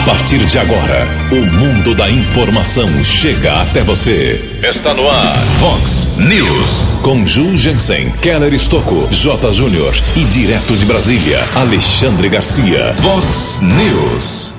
A 0.00 0.02
partir 0.02 0.38
de 0.38 0.58
agora, 0.58 1.06
o 1.30 1.46
mundo 1.58 1.94
da 1.94 2.10
informação 2.10 2.88
chega 3.04 3.60
até 3.60 3.82
você. 3.82 4.58
Está 4.66 4.94
no 4.94 5.06
ar, 5.06 5.36
Fox 5.58 6.16
News. 6.16 7.00
Com 7.02 7.26
Ju 7.26 7.54
Jensen, 7.56 8.10
Keller 8.22 8.54
Estocco, 8.54 9.06
J. 9.10 9.52
Júnior 9.52 9.94
e 10.16 10.24
direto 10.24 10.74
de 10.74 10.86
Brasília, 10.86 11.38
Alexandre 11.54 12.30
Garcia. 12.30 12.94
Fox 12.94 13.60
News. 13.60 14.52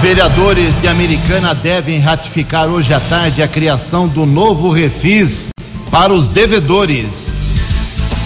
Vereadores 0.00 0.80
de 0.80 0.86
Americana 0.86 1.52
devem 1.52 1.98
ratificar 1.98 2.68
hoje 2.68 2.94
à 2.94 3.00
tarde 3.00 3.42
a 3.42 3.48
criação 3.48 4.06
do 4.06 4.24
novo 4.24 4.70
refis 4.70 5.48
para 5.90 6.14
os 6.14 6.28
devedores. 6.28 7.37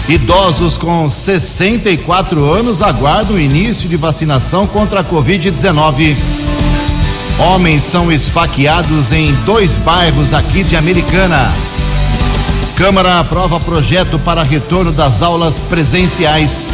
Idosos 0.07 0.75
com 0.75 1.09
64 1.09 2.51
anos 2.51 2.81
aguardam 2.81 3.37
o 3.37 3.39
início 3.39 3.87
de 3.87 3.95
vacinação 3.95 4.67
contra 4.67 4.99
a 4.99 5.03
Covid-19. 5.03 6.17
Homens 7.39 7.83
são 7.83 8.11
esfaqueados 8.11 9.13
em 9.13 9.33
dois 9.45 9.77
bairros 9.77 10.33
aqui 10.33 10.61
de 10.61 10.75
Americana. 10.75 11.49
Câmara 12.75 13.19
aprova 13.19 13.59
projeto 13.61 14.19
para 14.19 14.43
retorno 14.43 14.91
das 14.91 15.21
aulas 15.21 15.59
presenciais. 15.59 16.67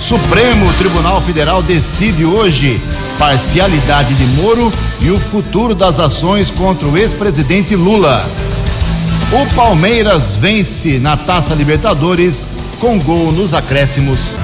Supremo 0.00 0.72
Tribunal 0.74 1.20
Federal 1.20 1.62
decide 1.62 2.24
hoje 2.24 2.80
parcialidade 3.18 4.14
de 4.14 4.24
Moro 4.40 4.72
e 5.00 5.10
o 5.10 5.18
futuro 5.18 5.74
das 5.74 5.98
ações 5.98 6.50
contra 6.50 6.86
o 6.86 6.96
ex-presidente 6.96 7.74
Lula. 7.74 8.24
O 9.32 9.44
Palmeiras 9.56 10.36
vence 10.36 11.00
na 11.00 11.16
Taça 11.16 11.52
Libertadores 11.52 12.48
com 12.78 12.96
gol 13.00 13.32
nos 13.32 13.54
acréscimos. 13.54 14.36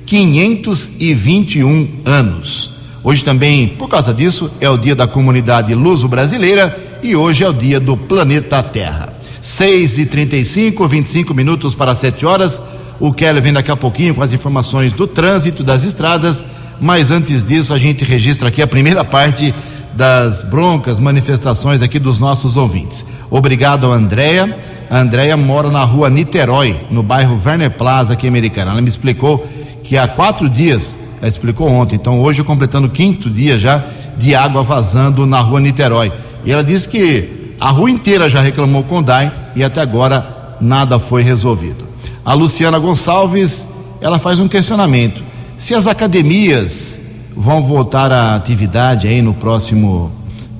521 0.05 1.87
anos. 2.05 2.74
Hoje 3.05 3.23
também, 3.23 3.67
por 3.67 3.87
causa 3.87 4.11
disso, 4.11 4.51
é 4.59 4.67
o 4.67 4.79
dia 4.79 4.95
da 4.95 5.05
comunidade 5.05 5.75
luso-brasileira 5.75 6.75
e 7.03 7.15
hoje 7.15 7.43
é 7.43 7.47
o 7.47 7.53
dia 7.53 7.79
do 7.79 7.95
planeta 7.95 8.63
Terra. 8.63 9.13
6 9.39 9.99
e 9.99 10.05
35 10.07 10.87
25 10.87 11.31
minutos 11.31 11.75
para 11.75 11.93
7 11.93 12.25
horas. 12.25 12.59
O 12.99 13.13
Kelly 13.13 13.41
vem 13.41 13.53
daqui 13.53 13.69
a 13.69 13.75
pouquinho 13.75 14.15
com 14.15 14.23
as 14.23 14.33
informações 14.33 14.91
do 14.91 15.05
trânsito, 15.05 15.61
das 15.61 15.83
estradas, 15.83 16.47
mas 16.81 17.11
antes 17.11 17.43
disso 17.43 17.75
a 17.75 17.77
gente 17.77 18.03
registra 18.03 18.47
aqui 18.47 18.59
a 18.59 18.65
primeira 18.65 19.05
parte 19.05 19.53
das 19.93 20.41
broncas, 20.41 20.99
manifestações 20.99 21.83
aqui 21.83 21.99
dos 21.99 22.17
nossos 22.17 22.57
ouvintes. 22.57 23.05
Obrigado 23.29 23.91
Andréia. 23.91 24.57
A 24.89 24.97
Andréia 24.97 25.37
mora 25.37 25.69
na 25.69 25.83
rua 25.83 26.09
Niterói, 26.09 26.75
no 26.89 27.03
bairro 27.03 27.39
Werner 27.45 27.69
Plaza, 27.69 28.13
aqui 28.13 28.25
em 28.25 28.29
Americana. 28.29 28.71
Ela 28.71 28.81
me 28.81 28.89
explicou 28.89 29.47
que 29.83 29.95
há 29.95 30.07
quatro 30.07 30.49
dias 30.49 30.97
explicou 31.21 31.69
ontem. 31.69 31.95
Então, 31.95 32.21
hoje, 32.21 32.43
completando 32.43 32.87
o 32.87 32.89
quinto 32.89 33.29
dia 33.29 33.57
já 33.57 33.83
de 34.17 34.33
água 34.35 34.61
vazando 34.61 35.25
na 35.25 35.39
rua 35.39 35.59
Niterói. 35.59 36.11
E 36.45 36.51
ela 36.51 36.63
disse 36.63 36.87
que 36.87 37.55
a 37.59 37.69
rua 37.69 37.89
inteira 37.89 38.29
já 38.29 38.41
reclamou 38.41 38.83
com 38.83 38.99
o 38.99 39.03
DAI 39.03 39.31
e 39.55 39.63
até 39.63 39.81
agora 39.81 40.57
nada 40.59 40.99
foi 40.99 41.23
resolvido. 41.23 41.85
A 42.23 42.33
Luciana 42.33 42.79
Gonçalves, 42.79 43.67
ela 44.01 44.19
faz 44.19 44.39
um 44.39 44.47
questionamento. 44.47 45.23
Se 45.57 45.73
as 45.73 45.87
academias 45.87 46.99
vão 47.35 47.61
voltar 47.61 48.11
à 48.11 48.35
atividade 48.35 49.07
aí 49.07 49.21
no 49.21 49.33
próximo 49.33 50.11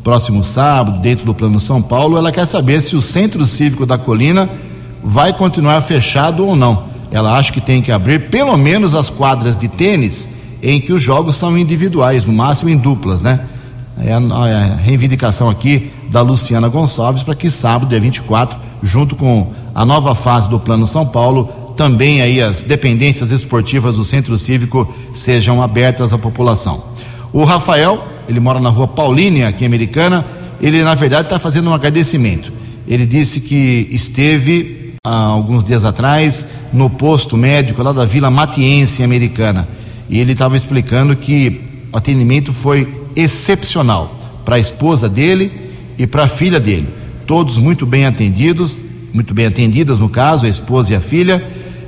próximo 0.04 0.44
sábado, 0.44 1.00
dentro 1.00 1.26
do 1.26 1.34
Plano 1.34 1.60
São 1.60 1.82
Paulo, 1.82 2.16
ela 2.16 2.32
quer 2.32 2.46
saber 2.46 2.80
se 2.84 2.96
o 2.96 3.02
Centro 3.02 3.44
Cívico 3.44 3.88
da 3.88 3.98
Colina 3.98 4.48
vai 5.04 5.34
continuar 5.34 5.82
fechado 5.82 6.46
ou 6.46 6.56
não. 6.56 6.84
Ela 7.12 7.36
acha 7.36 7.52
que 7.52 7.60
tem 7.60 7.82
que 7.82 7.92
abrir 7.92 8.30
pelo 8.30 8.56
menos 8.56 8.94
as 8.94 9.10
quadras 9.10 9.58
de 9.58 9.68
tênis 9.68 10.30
em 10.66 10.82
que 10.82 10.92
os 10.92 11.02
jogos 11.02 11.36
são 11.36 11.56
individuais, 11.56 12.26
no 12.26 12.34
máximo 12.34 12.72
em 12.72 12.78
duplas, 12.78 13.22
né? 13.22 13.40
É 14.04 14.12
a, 14.12 14.18
a 14.18 14.76
reivindicação 14.78 15.48
aqui 15.48 15.92
da 16.10 16.24
Luciana 16.24 16.68
Gonçalves 16.68 17.22
para 17.22 17.36
que 17.36 17.52
sábado, 17.52 17.88
dia 17.88 18.00
24, 18.00 18.60
junto 18.82 19.16
com 19.16 19.54
a 19.76 19.86
nova 19.86 20.16
fase 20.16 20.50
do 20.50 20.60
Plano 20.60 20.88
São 20.88 21.06
Paulo, 21.06 21.46
também 21.78 22.20
aí 22.24 22.42
as 22.42 22.64
dependências 22.64 23.30
esportivas 23.30 23.98
do 23.98 24.04
Centro 24.04 24.36
Cívico 24.40 24.92
sejam 25.14 25.62
abertas 25.62 26.12
à 26.14 26.18
população. 26.18 26.84
O 27.32 27.44
Rafael, 27.44 28.04
ele 28.28 28.40
mora 28.40 28.60
na 28.60 28.70
rua 28.70 28.88
Paulínia, 28.88 29.50
aqui 29.50 29.66
em 29.66 29.68
Americana, 29.68 30.26
ele 30.60 30.84
na 30.84 30.96
verdade 30.96 31.28
está 31.28 31.38
fazendo 31.38 31.70
um 31.70 31.76
agradecimento. 31.76 32.52
Ele 32.88 33.06
disse 33.06 33.40
que 33.40 33.88
esteve 33.92 34.96
há 35.06 35.26
alguns 35.26 35.64
dias 35.64 35.86
atrás 35.86 36.48
no 36.74 36.90
posto 36.90 37.38
médico 37.38 37.84
lá 37.84 37.92
da 37.92 38.04
Vila 38.04 38.32
Matiense, 38.32 39.04
Americana 39.04 39.68
e 40.10 40.20
ele 40.20 40.34
estava 40.34 40.56
explicando 40.56 41.16
que 41.16 41.62
o 41.92 41.98
atendimento 41.98 42.54
foi 42.54 42.88
excepcional 43.16 44.14
para 44.44 44.56
a 44.56 44.60
esposa 44.60 45.10
dele 45.10 45.52
e 45.98 46.06
para 46.06 46.24
a 46.24 46.28
filha 46.28 46.60
dele. 46.60 46.88
Todos 47.26 47.58
muito 47.58 47.86
bem 47.86 48.06
atendidos, 48.06 48.82
muito 49.14 49.34
bem 49.34 49.48
atendidas 49.48 50.00
no 50.00 50.10
caso, 50.10 50.46
a 50.46 50.50
esposa 50.50 50.94
e 50.94 50.96
a 50.96 51.02
filha. 51.02 51.44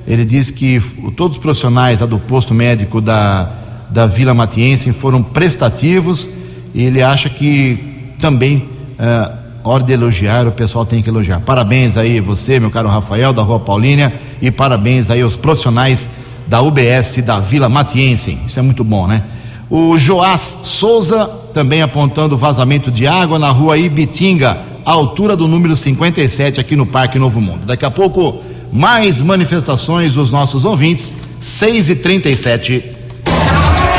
Ele 0.08 0.24
disse 0.24 0.54
que 0.54 0.82
todos 1.16 1.38
os 1.38 1.44
profissionais 1.44 2.00
do 2.00 2.18
posto 2.18 2.54
médico 2.54 3.02
da, 3.02 3.52
da 3.90 4.08
Vila 4.08 4.34
Matiense 4.34 4.92
foram 4.94 5.22
prestativos 5.22 6.30
e 6.74 6.84
ele 6.84 7.04
acha 7.04 7.30
que 7.30 7.78
também, 8.20 8.68
uh, 9.00 9.38
hora 9.64 9.84
de 9.84 9.94
elogiar, 9.94 10.48
o 10.48 10.52
pessoal 10.52 10.86
tem 10.86 11.02
que 11.02 11.10
elogiar. 11.10 11.42
Parabéns 11.42 11.98
aí 11.98 12.20
você, 12.20 12.60
meu 12.60 12.72
caro 12.72 12.88
Rafael, 12.88 13.34
da 13.34 13.44
Rua 13.44 13.60
Paulínia, 13.60 14.14
e 14.42 14.50
parabéns 14.50 15.10
aí 15.10 15.22
aos 15.22 15.36
profissionais 15.36 16.10
da 16.48 16.62
UBS 16.62 17.18
da 17.26 17.40
Vila 17.40 17.70
Matiense. 17.70 18.38
Isso 18.46 18.60
é 18.60 18.62
muito 18.62 18.84
bom, 18.84 19.08
né? 19.08 19.24
O 19.70 19.98
Joás 19.98 20.60
Souza 20.64 21.30
também 21.54 21.82
apontando 21.82 22.38
vazamento 22.38 22.90
de 22.90 23.06
água 23.06 23.38
na 23.38 23.50
rua 23.50 23.78
Ibitinga, 23.78 24.58
altura 24.86 25.36
do 25.36 25.48
número 25.48 25.76
57 25.76 26.60
aqui 26.62 26.76
no 26.76 26.86
Parque 26.86 27.20
Novo 27.20 27.42
Mundo. 27.42 27.66
Daqui 27.66 27.84
a 27.84 27.92
pouco, 27.92 28.42
mais 28.72 29.20
manifestações 29.20 30.14
dos 30.14 30.32
nossos 30.32 30.64
ouvintes, 30.64 31.16
6 31.40 31.90
e 31.90 31.96
37 31.98 32.84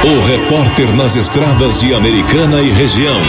O 0.05 0.27
repórter 0.27 0.95
nas 0.97 1.17
estradas 1.17 1.81
de 1.81 1.95
Americana 1.95 2.63
e 2.63 2.71
região, 2.71 3.21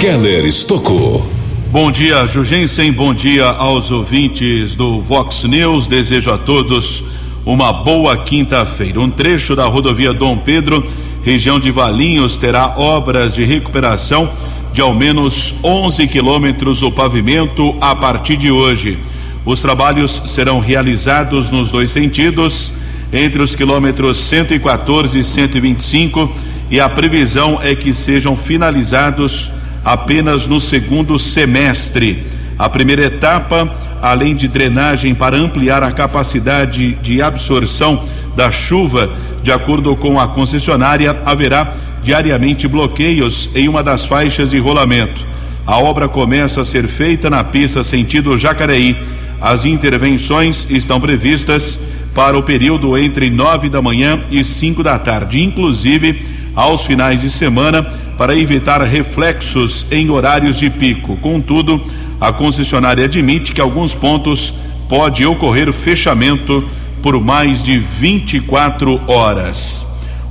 Keller 0.00 0.44
Estocou. 0.44 1.24
Bom 1.72 1.90
dia, 1.90 2.26
Jugensen. 2.26 2.92
Bom 2.92 3.14
dia 3.14 3.46
aos 3.46 3.90
ouvintes 3.90 4.74
do 4.74 5.00
Vox 5.00 5.42
News. 5.44 5.88
Desejo 5.88 6.30
a 6.30 6.38
todos 6.38 7.02
uma 7.44 7.72
boa 7.72 8.16
quinta-feira. 8.16 9.00
Um 9.00 9.10
trecho 9.10 9.54
da 9.54 9.66
rodovia 9.66 10.12
Dom 10.12 10.38
Pedro, 10.38 10.84
região 11.22 11.60
de 11.60 11.70
Valinhos, 11.70 12.38
terá 12.38 12.78
obras 12.78 13.34
de 13.34 13.44
recuperação 13.44 14.30
de 14.72 14.80
ao 14.80 14.94
menos 14.94 15.54
11 15.62 16.08
quilômetros 16.08 16.82
o 16.82 16.90
pavimento 16.90 17.76
a 17.80 17.94
partir 17.94 18.36
de 18.36 18.50
hoje. 18.50 18.98
Os 19.44 19.60
trabalhos 19.60 20.22
serão 20.26 20.58
realizados 20.58 21.50
nos 21.50 21.70
dois 21.70 21.90
sentidos, 21.90 22.72
entre 23.12 23.42
os 23.42 23.54
quilômetros 23.54 24.16
114 24.18 25.18
e 25.18 25.22
125 25.22 26.32
e 26.70 26.80
a 26.80 26.88
previsão 26.88 27.60
é 27.62 27.74
que 27.74 27.92
sejam 27.92 28.36
finalizados 28.36 29.50
apenas 29.84 30.46
no 30.46 30.58
segundo 30.58 31.18
semestre. 31.18 32.24
A 32.58 32.68
primeira 32.68 33.04
etapa, 33.04 33.70
além 34.04 34.36
de 34.36 34.46
drenagem 34.46 35.14
para 35.14 35.34
ampliar 35.34 35.82
a 35.82 35.90
capacidade 35.90 36.92
de 36.96 37.22
absorção 37.22 38.04
da 38.36 38.50
chuva, 38.50 39.10
de 39.42 39.50
acordo 39.50 39.96
com 39.96 40.20
a 40.20 40.28
concessionária, 40.28 41.16
haverá 41.24 41.72
diariamente 42.02 42.68
bloqueios 42.68 43.48
em 43.54 43.66
uma 43.66 43.82
das 43.82 44.04
faixas 44.04 44.50
de 44.50 44.58
rolamento. 44.58 45.26
A 45.66 45.78
obra 45.78 46.06
começa 46.06 46.60
a 46.60 46.64
ser 46.66 46.86
feita 46.86 47.30
na 47.30 47.42
pista 47.42 47.82
sentido 47.82 48.36
Jacareí. 48.36 48.94
As 49.40 49.64
intervenções 49.64 50.66
estão 50.68 51.00
previstas 51.00 51.80
para 52.14 52.36
o 52.36 52.42
período 52.42 52.98
entre 52.98 53.30
nove 53.30 53.70
da 53.70 53.80
manhã 53.80 54.20
e 54.30 54.44
cinco 54.44 54.82
da 54.82 54.98
tarde, 54.98 55.42
inclusive 55.42 56.26
aos 56.54 56.84
finais 56.84 57.22
de 57.22 57.30
semana, 57.30 57.82
para 58.18 58.36
evitar 58.36 58.82
reflexos 58.82 59.86
em 59.90 60.10
horários 60.10 60.58
de 60.58 60.68
pico. 60.68 61.16
Contudo, 61.16 61.82
a 62.20 62.32
concessionária 62.32 63.04
admite 63.04 63.52
que 63.52 63.60
alguns 63.60 63.94
pontos 63.94 64.54
pode 64.88 65.24
ocorrer 65.26 65.72
fechamento 65.72 66.68
por 67.02 67.20
mais 67.20 67.62
de 67.62 67.78
24 67.78 69.00
horas. 69.06 69.84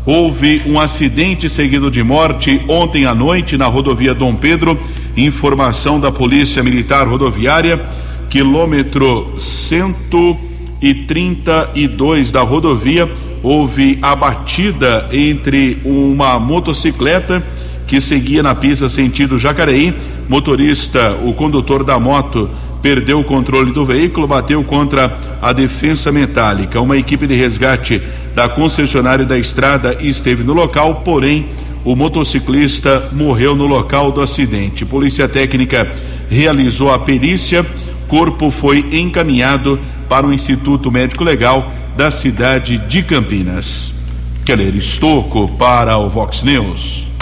Houve 0.06 0.62
um 0.66 0.78
acidente 0.80 1.50
seguido 1.50 1.90
de 1.90 2.04
morte 2.04 2.62
ontem 2.68 3.06
à 3.06 3.16
noite 3.16 3.58
na 3.58 3.68
rodovia 3.68 4.14
Dom 4.14 4.36
Pedro. 4.36 4.78
Informação 5.16 5.98
da 6.00 6.12
Polícia 6.12 6.62
Militar 6.62 7.08
Rodoviária, 7.08 7.82
quilômetro 8.30 9.34
132 9.38 12.34
da 12.34 12.42
rodovia. 12.42 13.10
Houve 13.42 13.98
a 14.02 14.14
batida 14.16 15.08
entre 15.12 15.78
uma 15.86 16.38
motocicleta 16.38 17.42
que 17.94 18.02
seguia 18.02 18.42
na 18.42 18.56
pista 18.56 18.90
sentido 18.90 19.38
Jacareí. 19.38 19.94
Motorista, 20.28 21.16
o 21.24 21.32
condutor 21.32 21.84
da 21.84 22.00
moto, 22.00 22.50
perdeu 22.82 23.20
o 23.20 23.24
controle 23.24 23.72
do 23.72 23.86
veículo, 23.86 24.26
bateu 24.26 24.64
contra 24.64 25.16
a 25.40 25.54
defensa 25.54 26.12
metálica. 26.12 26.82
Uma 26.82 26.98
equipe 26.98 27.28
de 27.28 27.36
resgate 27.36 28.02
da 28.34 28.50
concessionária 28.50 29.26
da 29.26 29.38
estrada 29.38 29.96
esteve 30.02 30.44
no 30.44 30.54
local, 30.54 31.04
porém 31.06 31.46
o 31.86 31.96
motociclista 31.96 33.10
morreu 33.12 33.56
no 33.56 33.68
local 33.68 34.12
do 34.12 34.22
acidente. 34.22 34.86
Polícia 34.86 35.28
Técnica 35.30 35.88
realizou 36.32 36.92
a 36.92 36.98
perícia, 36.98 37.64
corpo 38.08 38.50
foi 38.50 38.80
encaminhado 38.92 39.80
para 40.10 40.26
o 40.26 40.34
Instituto 40.34 40.92
Médico 40.92 41.24
Legal 41.24 41.72
da 41.96 42.10
cidade 42.10 42.80
de 42.80 43.04
Campinas. 43.04 43.94
Keller 44.44 44.76
Estocco 44.76 45.48
para 45.60 45.96
o 46.00 46.10
Vox 46.10 46.42
News. 46.42 47.13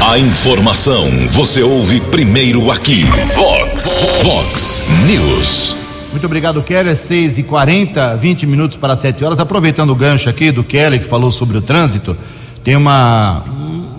A 0.00 0.16
informação 0.16 1.10
você 1.28 1.60
ouve 1.60 2.00
primeiro 2.00 2.70
aqui. 2.70 3.02
Vox, 3.34 3.98
Vox 4.22 4.82
News. 5.04 5.76
Muito 6.12 6.24
obrigado, 6.24 6.62
Keller. 6.62 6.96
6 6.96 7.38
e 7.38 7.42
40 7.42 8.14
20 8.16 8.46
minutos 8.46 8.76
para 8.76 8.96
7 8.96 9.24
horas. 9.24 9.40
Aproveitando 9.40 9.90
o 9.90 9.96
gancho 9.96 10.30
aqui 10.30 10.52
do 10.52 10.62
Keller, 10.62 11.00
que 11.00 11.06
falou 11.06 11.32
sobre 11.32 11.58
o 11.58 11.60
trânsito, 11.60 12.16
tem 12.62 12.76
uma, 12.76 13.42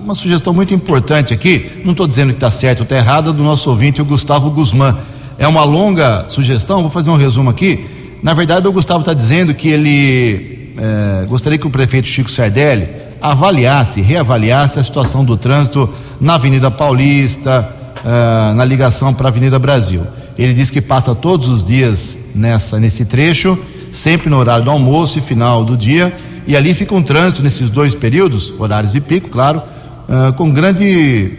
uma 0.01 0.16
sugestão 0.16 0.54
muito 0.54 0.74
importante 0.74 1.34
aqui. 1.34 1.69
Não 1.84 1.92
estou 1.92 2.07
dizendo 2.07 2.30
que 2.30 2.38
está 2.38 2.50
certo 2.50 2.80
ou 2.80 2.84
está 2.84 2.95
errado, 2.95 3.34
do 3.34 3.44
nosso 3.44 3.69
ouvinte, 3.69 4.02
o 4.02 4.06
Gustavo 4.06 4.50
Guzmán. 4.50 4.95
É 5.38 5.48
uma 5.48 5.66
longa 5.66 6.25
sugestão, 6.30 6.81
vou 6.81 6.90
fazer 6.90 7.10
um 7.10 7.18
resumo 7.18 7.50
aqui. 7.50 7.86
Na 8.24 8.34
verdade, 8.34 8.66
o 8.68 8.72
Gustavo 8.72 9.02
está 9.02 9.13
dizendo 9.13 9.54
que 9.54 9.68
ele 9.68 10.72
é, 10.78 11.25
gostaria 11.25 11.60
que 11.60 11.68
o 11.68 11.69
prefeito 11.69 12.07
Chico 12.07 12.31
Sardelli 12.31 12.99
avaliasse, 13.21 14.01
reavaliasse 14.01 14.80
a 14.80 14.83
situação 14.83 15.24
do 15.24 15.36
trânsito 15.36 15.89
na 16.19 16.36
Avenida 16.36 16.69
Paulista, 16.69 17.68
é, 18.06 18.54
na 18.54 18.66
ligação 18.66 19.13
para 19.13 19.27
a 19.27 19.30
Avenida 19.30 19.60
Brasil. 19.60 20.06
Ele 20.38 20.54
diz 20.54 20.71
que 20.71 20.81
passa 20.81 21.13
todos 21.13 21.48
os 21.50 21.63
dias 21.63 22.18
nessa 22.33 22.80
nesse 22.80 23.06
trecho, 23.06 23.57
sempre 23.92 24.30
no 24.30 24.38
horário 24.38 24.63
do 24.63 24.71
almoço 24.71 25.19
e 25.19 25.21
final 25.21 25.66
do 25.66 25.75
dia, 25.75 26.16
e 26.48 26.56
ali 26.56 26.74
fica 26.74 26.95
um 26.95 27.01
trânsito 27.01 27.44
nesses 27.44 27.69
dois 27.69 27.94
períodos, 27.94 28.54
horários 28.57 28.94
de 28.94 29.01
pico, 29.01 29.30
claro, 29.30 29.62
uh, 30.07 30.33
com 30.33 30.50
grande 30.50 31.31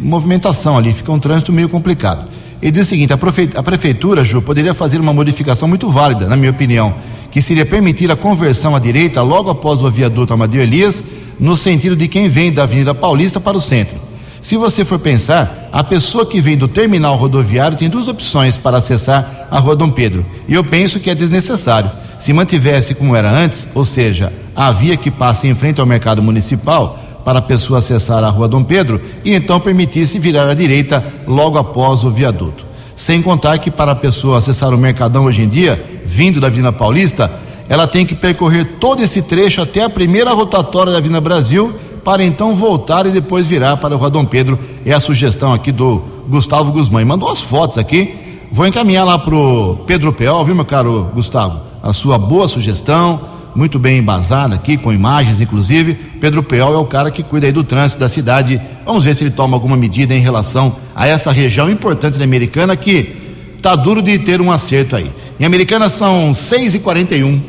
movimentação 0.00 0.78
ali, 0.78 0.92
fica 0.92 1.10
um 1.10 1.18
trânsito 1.18 1.52
meio 1.52 1.68
complicado. 1.68 2.26
Ele 2.62 2.72
diz 2.72 2.86
o 2.86 2.88
seguinte: 2.88 3.12
a 3.12 3.62
prefeitura, 3.62 4.24
Ju, 4.24 4.40
poderia 4.42 4.74
fazer 4.74 5.00
uma 5.00 5.12
modificação 5.12 5.68
muito 5.68 5.88
válida, 5.88 6.26
na 6.26 6.36
minha 6.36 6.50
opinião, 6.50 6.94
que 7.38 7.42
seria 7.42 7.64
permitir 7.64 8.10
a 8.10 8.16
conversão 8.16 8.74
à 8.74 8.80
direita 8.80 9.22
logo 9.22 9.48
após 9.48 9.80
o 9.80 9.88
viaduto 9.88 10.34
Amadeu 10.34 10.60
Elias, 10.60 11.04
no 11.38 11.56
sentido 11.56 11.94
de 11.94 12.08
quem 12.08 12.28
vem 12.28 12.52
da 12.52 12.64
Avenida 12.64 12.92
Paulista 12.92 13.38
para 13.38 13.56
o 13.56 13.60
centro. 13.60 13.96
Se 14.42 14.56
você 14.56 14.84
for 14.84 14.98
pensar, 14.98 15.68
a 15.70 15.84
pessoa 15.84 16.26
que 16.26 16.40
vem 16.40 16.56
do 16.56 16.66
terminal 16.66 17.14
rodoviário 17.14 17.78
tem 17.78 17.88
duas 17.88 18.08
opções 18.08 18.58
para 18.58 18.78
acessar 18.78 19.46
a 19.52 19.60
Rua 19.60 19.76
Dom 19.76 19.88
Pedro. 19.88 20.26
E 20.48 20.54
eu 20.54 20.64
penso 20.64 20.98
que 20.98 21.10
é 21.10 21.14
desnecessário. 21.14 21.88
Se 22.18 22.32
mantivesse 22.32 22.92
como 22.92 23.14
era 23.14 23.30
antes, 23.30 23.68
ou 23.72 23.84
seja, 23.84 24.32
a 24.56 24.72
via 24.72 24.96
que 24.96 25.08
passa 25.08 25.46
em 25.46 25.54
frente 25.54 25.80
ao 25.80 25.86
mercado 25.86 26.20
municipal 26.20 26.98
para 27.24 27.38
a 27.38 27.42
pessoa 27.42 27.78
acessar 27.78 28.24
a 28.24 28.30
Rua 28.30 28.48
Dom 28.48 28.64
Pedro 28.64 29.00
e 29.24 29.32
então 29.32 29.60
permitisse 29.60 30.18
virar 30.18 30.50
à 30.50 30.54
direita 30.54 31.04
logo 31.24 31.56
após 31.56 32.02
o 32.02 32.10
viaduto. 32.10 32.66
Sem 32.98 33.22
contar 33.22 33.56
que 33.58 33.70
para 33.70 33.92
a 33.92 33.94
pessoa 33.94 34.38
acessar 34.38 34.74
o 34.74 34.76
Mercadão 34.76 35.26
hoje 35.26 35.42
em 35.42 35.48
dia, 35.48 36.02
vindo 36.04 36.40
da 36.40 36.48
Avenida 36.48 36.72
Paulista, 36.72 37.30
ela 37.68 37.86
tem 37.86 38.04
que 38.04 38.12
percorrer 38.12 38.64
todo 38.80 39.00
esse 39.00 39.22
trecho 39.22 39.62
até 39.62 39.84
a 39.84 39.88
primeira 39.88 40.32
rotatória 40.32 40.90
da 40.90 40.98
Avenida 40.98 41.20
Brasil 41.20 41.72
para 42.02 42.24
então 42.24 42.56
voltar 42.56 43.06
e 43.06 43.12
depois 43.12 43.46
virar 43.46 43.76
para 43.76 43.94
o 43.94 43.98
Rodom 43.98 44.24
Pedro. 44.24 44.58
É 44.84 44.92
a 44.92 44.98
sugestão 44.98 45.52
aqui 45.52 45.70
do 45.70 46.02
Gustavo 46.28 46.72
Guzmán. 46.72 47.04
mandou 47.04 47.30
as 47.30 47.40
fotos 47.40 47.78
aqui. 47.78 48.16
Vou 48.50 48.66
encaminhar 48.66 49.06
lá 49.06 49.16
pro 49.16 49.78
Pedro 49.86 50.12
Peol, 50.12 50.44
viu, 50.44 50.56
meu 50.56 50.64
caro 50.64 51.08
Gustavo? 51.14 51.60
A 51.80 51.92
sua 51.92 52.18
boa 52.18 52.48
sugestão, 52.48 53.20
muito 53.58 53.76
bem 53.76 53.98
embasada 53.98 54.54
aqui, 54.54 54.76
com 54.76 54.92
imagens, 54.92 55.40
inclusive. 55.40 55.94
Pedro 56.20 56.44
Peol 56.44 56.74
é 56.74 56.78
o 56.78 56.84
cara 56.84 57.10
que 57.10 57.24
cuida 57.24 57.46
aí 57.46 57.52
do 57.52 57.64
trânsito 57.64 57.98
da 57.98 58.08
cidade. 58.08 58.60
Vamos 58.86 59.04
ver 59.04 59.16
se 59.16 59.24
ele 59.24 59.32
toma 59.32 59.56
alguma 59.56 59.76
medida 59.76 60.14
em 60.14 60.20
relação 60.20 60.76
a 60.94 61.08
essa 61.08 61.32
região 61.32 61.68
importante 61.68 62.18
da 62.18 62.24
Americana 62.24 62.76
que 62.76 63.16
tá 63.60 63.74
duro 63.74 64.00
de 64.00 64.16
ter 64.20 64.40
um 64.40 64.52
acerto 64.52 64.94
aí. 64.94 65.10
Em 65.40 65.44
Americana 65.44 65.88
são 65.90 66.32
6 66.32 66.76
e 66.76 66.78
41 66.78 67.40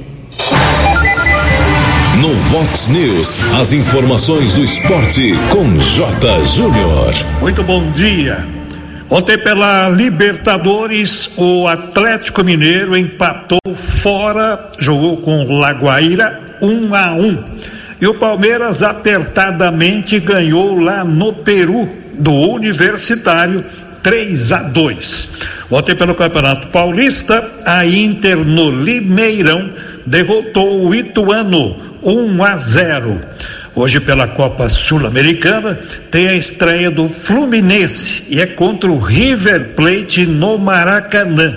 no 2.17 2.33
Vox 2.35 2.87
News, 2.89 3.37
as 3.57 3.71
informações 3.71 4.51
do 4.51 4.61
esporte 4.61 5.33
com 5.51 5.77
J. 5.77 6.45
Júnior. 6.45 7.13
Muito 7.39 7.63
bom 7.63 7.91
dia. 7.91 8.58
Ontem 9.11 9.39
pela 9.39 9.89
Libertadores, 9.89 11.31
o 11.35 11.67
Atlético 11.67 12.43
Mineiro 12.43 12.95
empatou 12.95 13.59
fora, 13.73 14.69
jogou 14.77 15.17
com 15.17 15.51
Laguaira 15.57 16.39
1 16.61 16.95
a 16.95 17.13
1. 17.13 17.43
E 17.99 18.05
o 18.05 18.13
Palmeiras 18.13 18.83
apertadamente 18.83 20.19
ganhou 20.19 20.79
lá 20.79 21.03
no 21.03 21.33
Peru 21.33 21.89
do 22.19 22.31
Universitário 22.31 23.65
3 24.03 24.51
a 24.51 24.63
2. 24.63 25.29
Ontem 25.71 25.95
pelo 25.95 26.13
Campeonato 26.13 26.67
Paulista, 26.67 27.49
a 27.65 27.83
Inter 27.87 28.37
no 28.37 28.69
Limeirão 28.69 29.71
derrotou 30.05 30.85
o 30.85 30.93
Ituano 30.93 31.75
1 32.03 32.43
a 32.43 32.57
0. 32.57 33.21
Hoje, 33.75 33.99
pela 33.99 34.27
Copa 34.27 34.67
Sul-Americana, 34.69 35.79
tem 36.09 36.27
a 36.27 36.35
estreia 36.35 36.89
do 36.89 37.07
Fluminense 37.07 38.23
e 38.27 38.41
é 38.41 38.45
contra 38.45 38.91
o 38.91 38.99
River 38.99 39.69
Plate 39.75 40.25
no 40.25 40.57
Maracanã. 40.57 41.55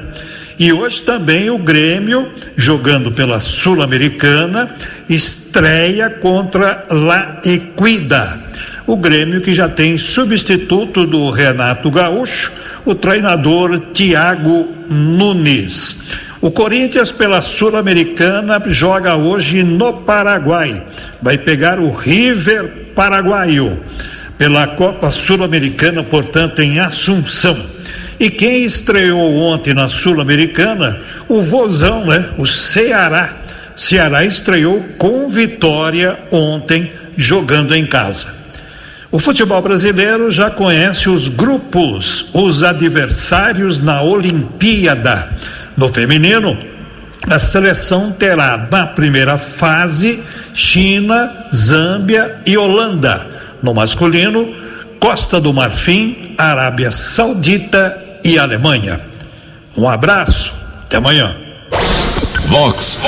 E 0.58 0.72
hoje 0.72 1.02
também 1.02 1.50
o 1.50 1.58
Grêmio, 1.58 2.30
jogando 2.56 3.10
pela 3.10 3.40
Sul-Americana, 3.40 4.74
estreia 5.08 6.10
contra 6.10 6.84
La 6.90 7.40
Equida. 7.44 8.40
O 8.86 8.96
Grêmio 8.96 9.40
que 9.40 9.54
já 9.54 9.68
tem 9.68 9.96
substituto 9.96 11.06
do 11.06 11.30
Renato 11.30 11.90
Gaúcho, 11.90 12.52
o 12.84 12.94
treinador 12.94 13.80
Tiago 13.92 14.68
Nunes. 14.88 16.02
O 16.40 16.50
Corinthians, 16.50 17.12
pela 17.12 17.40
Sul-Americana, 17.40 18.60
joga 18.66 19.14
hoje 19.14 19.62
no 19.62 19.92
Paraguai. 19.92 20.84
Vai 21.22 21.38
pegar 21.38 21.78
o 21.78 21.92
River 21.92 22.68
Paraguaio. 22.94 23.82
Pela 24.36 24.66
Copa 24.66 25.10
Sul-Americana, 25.10 26.02
portanto, 26.02 26.60
em 26.60 26.80
Assunção. 26.80 27.56
E 28.18 28.28
quem 28.28 28.64
estreou 28.64 29.36
ontem 29.36 29.72
na 29.72 29.88
Sul-Americana? 29.88 31.00
O 31.28 31.40
Vozão, 31.40 32.04
né? 32.04 32.24
O 32.36 32.46
Ceará. 32.46 33.36
Ceará 33.76 34.24
estreou 34.24 34.84
com 34.98 35.28
vitória 35.28 36.18
ontem, 36.30 36.92
jogando 37.16 37.74
em 37.74 37.86
casa. 37.86 38.28
O 39.10 39.18
futebol 39.18 39.60
brasileiro 39.60 40.30
já 40.30 40.50
conhece 40.50 41.08
os 41.08 41.28
grupos, 41.28 42.30
os 42.32 42.62
adversários 42.62 43.78
na 43.78 44.02
Olimpíada. 44.02 45.28
No 45.76 45.88
feminino, 45.88 46.56
a 47.28 47.38
seleção 47.38 48.12
terá 48.12 48.68
na 48.70 48.86
primeira 48.86 49.38
fase 49.38 50.22
China, 50.54 51.46
Zâmbia 51.54 52.40
e 52.46 52.56
Holanda. 52.56 53.26
No 53.62 53.72
masculino, 53.72 54.54
Costa 55.00 55.40
do 55.40 55.52
Marfim, 55.52 56.34
Arábia 56.36 56.90
Saudita 56.92 57.96
e 58.24 58.38
Alemanha. 58.38 59.00
Um 59.76 59.88
abraço, 59.88 60.52
até 60.84 60.96
amanhã. 60.96 61.36
Vox 62.46 63.00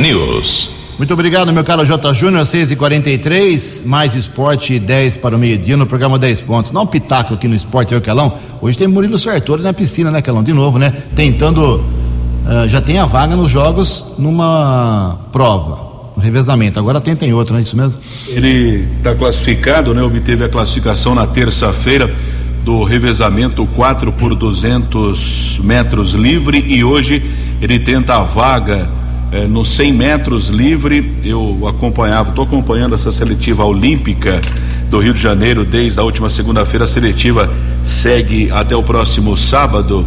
News. 0.00 0.70
Muito 0.98 1.12
obrigado, 1.12 1.52
meu 1.52 1.64
caro 1.64 1.84
J. 1.84 2.14
Júnior, 2.14 2.46
6 2.46 2.70
e 2.70 2.76
43 2.76 3.82
mais 3.84 4.14
esporte 4.14 4.78
10 4.78 5.16
para 5.16 5.34
o 5.34 5.38
meio-dia 5.38 5.76
no 5.76 5.86
programa 5.86 6.18
10 6.18 6.42
pontos. 6.42 6.70
Não 6.70 6.82
um 6.82 6.86
pitaco 6.86 7.34
aqui 7.34 7.48
no 7.48 7.54
esporte, 7.54 7.92
eu, 7.92 8.00
Calão. 8.00 8.38
Hoje 8.60 8.78
tem 8.78 8.86
Murilo 8.86 9.18
Sartori 9.18 9.62
na 9.62 9.72
piscina, 9.72 10.10
né, 10.10 10.22
Calão? 10.22 10.42
De 10.42 10.52
novo, 10.52 10.78
né? 10.78 10.92
Tentando. 11.16 12.03
Uh, 12.44 12.68
já 12.68 12.80
tem 12.80 12.98
a 12.98 13.06
vaga 13.06 13.34
nos 13.34 13.50
jogos 13.50 14.12
numa 14.18 15.18
prova, 15.32 15.78
um 16.16 16.20
revezamento. 16.20 16.78
Agora 16.78 17.00
tem, 17.00 17.16
tem 17.16 17.32
outra, 17.32 17.54
não 17.54 17.58
é 17.58 17.62
isso 17.62 17.76
mesmo? 17.76 17.98
Ele 18.28 18.86
está 18.98 19.14
classificado, 19.14 19.94
né? 19.94 20.02
Obteve 20.02 20.44
a 20.44 20.48
classificação 20.48 21.14
na 21.14 21.26
terça-feira 21.26 22.14
do 22.64 22.82
revezamento 22.84 23.66
4 23.74 24.12
por 24.12 24.34
200 24.34 25.60
metros 25.62 26.12
livre 26.12 26.64
e 26.66 26.82
hoje 26.82 27.22
ele 27.60 27.78
tenta 27.78 28.16
a 28.16 28.22
vaga 28.22 28.88
é, 29.34 29.46
nos 29.46 29.70
100 29.70 29.92
metros 29.92 30.48
livre, 30.48 31.12
eu 31.24 31.66
acompanhava, 31.66 32.30
estou 32.30 32.44
acompanhando 32.44 32.94
essa 32.94 33.10
seletiva 33.10 33.64
olímpica 33.64 34.40
do 34.88 35.00
Rio 35.00 35.12
de 35.12 35.20
Janeiro 35.20 35.64
desde 35.64 35.98
a 35.98 36.04
última 36.04 36.30
segunda-feira. 36.30 36.84
A 36.84 36.88
seletiva 36.88 37.52
segue 37.82 38.50
até 38.52 38.76
o 38.76 38.82
próximo 38.82 39.36
sábado. 39.36 40.06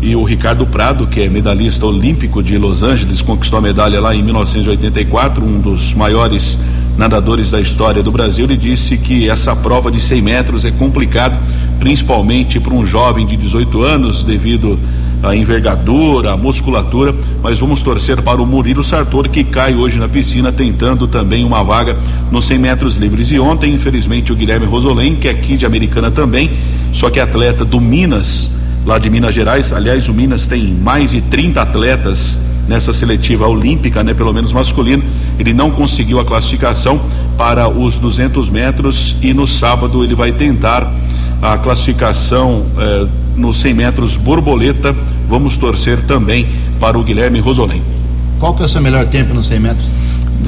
E 0.00 0.14
o 0.14 0.22
Ricardo 0.24 0.66
Prado, 0.66 1.06
que 1.06 1.20
é 1.20 1.28
medalhista 1.28 1.86
olímpico 1.86 2.42
de 2.42 2.58
Los 2.58 2.82
Angeles, 2.82 3.22
conquistou 3.22 3.58
a 3.58 3.62
medalha 3.62 4.00
lá 4.00 4.14
em 4.14 4.22
1984, 4.22 5.44
um 5.44 5.58
dos 5.58 5.94
maiores 5.94 6.58
nadadores 6.98 7.50
da 7.50 7.60
história 7.60 8.02
do 8.02 8.12
Brasil. 8.12 8.44
Ele 8.44 8.56
disse 8.56 8.96
que 8.96 9.28
essa 9.28 9.56
prova 9.56 9.90
de 9.90 10.00
100 10.00 10.22
metros 10.22 10.64
é 10.64 10.70
complicado, 10.70 11.38
principalmente 11.80 12.60
para 12.60 12.74
um 12.74 12.84
jovem 12.84 13.26
de 13.26 13.36
18 13.36 13.82
anos, 13.82 14.22
devido 14.22 14.78
a 15.22 15.34
envergadura, 15.34 16.32
a 16.32 16.36
musculatura, 16.36 17.14
mas 17.42 17.58
vamos 17.58 17.80
torcer 17.82 18.20
para 18.22 18.40
o 18.40 18.46
Murilo 18.46 18.84
Sartori 18.84 19.28
que 19.28 19.44
cai 19.44 19.74
hoje 19.74 19.98
na 19.98 20.08
piscina 20.08 20.52
tentando 20.52 21.08
também 21.08 21.44
uma 21.44 21.62
vaga 21.62 21.96
nos 22.30 22.44
100 22.44 22.58
metros 22.58 22.96
livres. 22.96 23.30
E 23.30 23.38
ontem, 23.38 23.72
infelizmente, 23.72 24.32
o 24.32 24.36
Guilherme 24.36 24.66
Rosolém, 24.66 25.16
que 25.16 25.26
é 25.26 25.30
aqui 25.30 25.56
de 25.56 25.64
Americana 25.64 26.10
também, 26.10 26.50
só 26.92 27.10
que 27.10 27.18
atleta 27.18 27.64
do 27.64 27.80
Minas, 27.80 28.50
lá 28.86 28.98
de 28.98 29.10
Minas 29.10 29.34
Gerais. 29.34 29.72
Aliás, 29.72 30.08
o 30.08 30.14
Minas 30.14 30.46
tem 30.46 30.72
mais 30.72 31.10
de 31.10 31.20
30 31.20 31.60
atletas 31.60 32.38
nessa 32.68 32.92
seletiva 32.92 33.46
olímpica, 33.46 34.02
né, 34.04 34.14
pelo 34.14 34.32
menos 34.32 34.52
masculino. 34.52 35.02
Ele 35.38 35.52
não 35.52 35.70
conseguiu 35.70 36.20
a 36.20 36.24
classificação 36.24 37.00
para 37.36 37.68
os 37.68 37.98
200 37.98 38.48
metros 38.48 39.16
e 39.20 39.34
no 39.34 39.46
sábado 39.46 40.02
ele 40.02 40.14
vai 40.14 40.32
tentar 40.32 40.90
a 41.42 41.58
classificação 41.58 42.64
eh, 42.78 43.06
nos 43.36 43.60
100 43.60 43.74
metros 43.74 44.16
borboleta. 44.16 44.94
Vamos 45.28 45.56
torcer 45.56 45.98
também 46.02 46.46
para 46.80 46.96
o 46.96 47.02
Guilherme 47.02 47.40
Rosolém. 47.40 47.82
Qual 48.38 48.54
que 48.54 48.62
é 48.62 48.64
o 48.64 48.68
seu 48.68 48.80
melhor 48.80 49.04
tempo 49.06 49.34
nos 49.34 49.46
100 49.46 49.60
metros? 49.60 49.86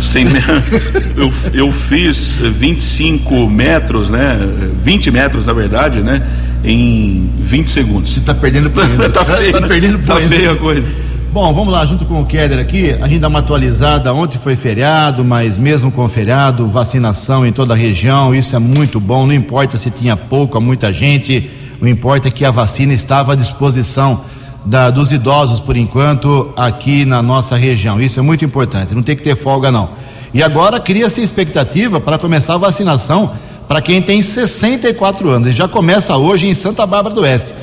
100 0.01 0.27
eu, 1.17 1.33
eu 1.53 1.73
fiz 1.73 2.37
25 2.37 3.49
metros, 3.51 4.11
né? 4.11 4.39
20 4.83 5.11
metros, 5.11 5.47
na 5.47 5.53
verdade, 5.53 6.01
né? 6.01 6.23
Em 6.65 7.31
20 7.39 7.71
segundos. 7.71 8.13
Você 8.13 8.21
está 8.21 8.35
perdendo 8.35 8.71
por 8.71 8.85
tá 9.11 9.25
feio. 9.25 9.53
Tá 9.53 9.67
perdendo 9.67 9.99
por 9.99 10.07
Tá 10.07 10.17
feia 10.17 10.53
a 10.53 10.57
coisa. 10.57 11.09
Bom, 11.31 11.53
vamos 11.53 11.73
lá, 11.73 11.85
junto 11.85 12.07
com 12.07 12.23
o 12.23 12.27
Keller 12.27 12.59
aqui, 12.59 12.97
a 13.01 13.07
gente 13.07 13.21
dá 13.21 13.29
uma 13.29 13.41
atualizada. 13.41 14.13
Ontem 14.15 14.39
foi 14.39 14.57
feriado, 14.57 15.23
mas 15.23 15.59
mesmo 15.59 15.93
com 15.93 16.09
feriado, 16.09 16.67
vacinação 16.67 17.47
em 17.47 17.53
toda 17.53 17.75
a 17.75 17.77
região, 17.77 18.35
isso 18.35 18.57
é 18.57 18.59
muito 18.59 18.99
bom. 18.99 19.27
Não 19.27 19.35
importa 19.35 19.77
se 19.77 19.91
tinha 19.91 20.17
pouco 20.17 20.57
ou 20.57 20.61
muita 20.61 20.91
gente, 20.91 21.49
o 21.81 21.87
importa 21.87 22.29
é 22.29 22.31
que 22.31 22.45
a 22.45 22.51
vacina 22.51 22.95
estava 22.95 23.35
à 23.35 23.37
disposição 23.37 24.25
da, 24.65 24.91
dos 24.91 25.13
idosos, 25.13 25.61
por 25.61 25.77
enquanto, 25.77 26.53
aqui 26.57 27.05
na 27.05 27.23
nossa 27.23 27.57
região. 27.57 28.01
Isso 28.01 28.19
é 28.19 28.23
muito 28.23 28.45
importante, 28.45 28.95
não 28.95 29.03
tem 29.03 29.15
que 29.15 29.23
ter 29.23 29.37
folga, 29.37 29.71
não. 29.71 29.91
E 30.33 30.43
agora 30.43 30.81
cria-se 30.81 31.23
expectativa 31.23 32.01
para 32.01 32.19
começar 32.19 32.55
a 32.55 32.59
vacinação 32.59 33.31
para 33.69 33.83
quem 33.83 34.01
tem 34.01 34.23
64 34.23 35.29
anos. 35.29 35.51
E 35.51 35.53
já 35.53 35.69
começa 35.69 36.17
hoje 36.17 36.49
em 36.49 36.55
Santa 36.55 36.87
Bárbara 36.87 37.15
do 37.15 37.21
Oeste. 37.21 37.55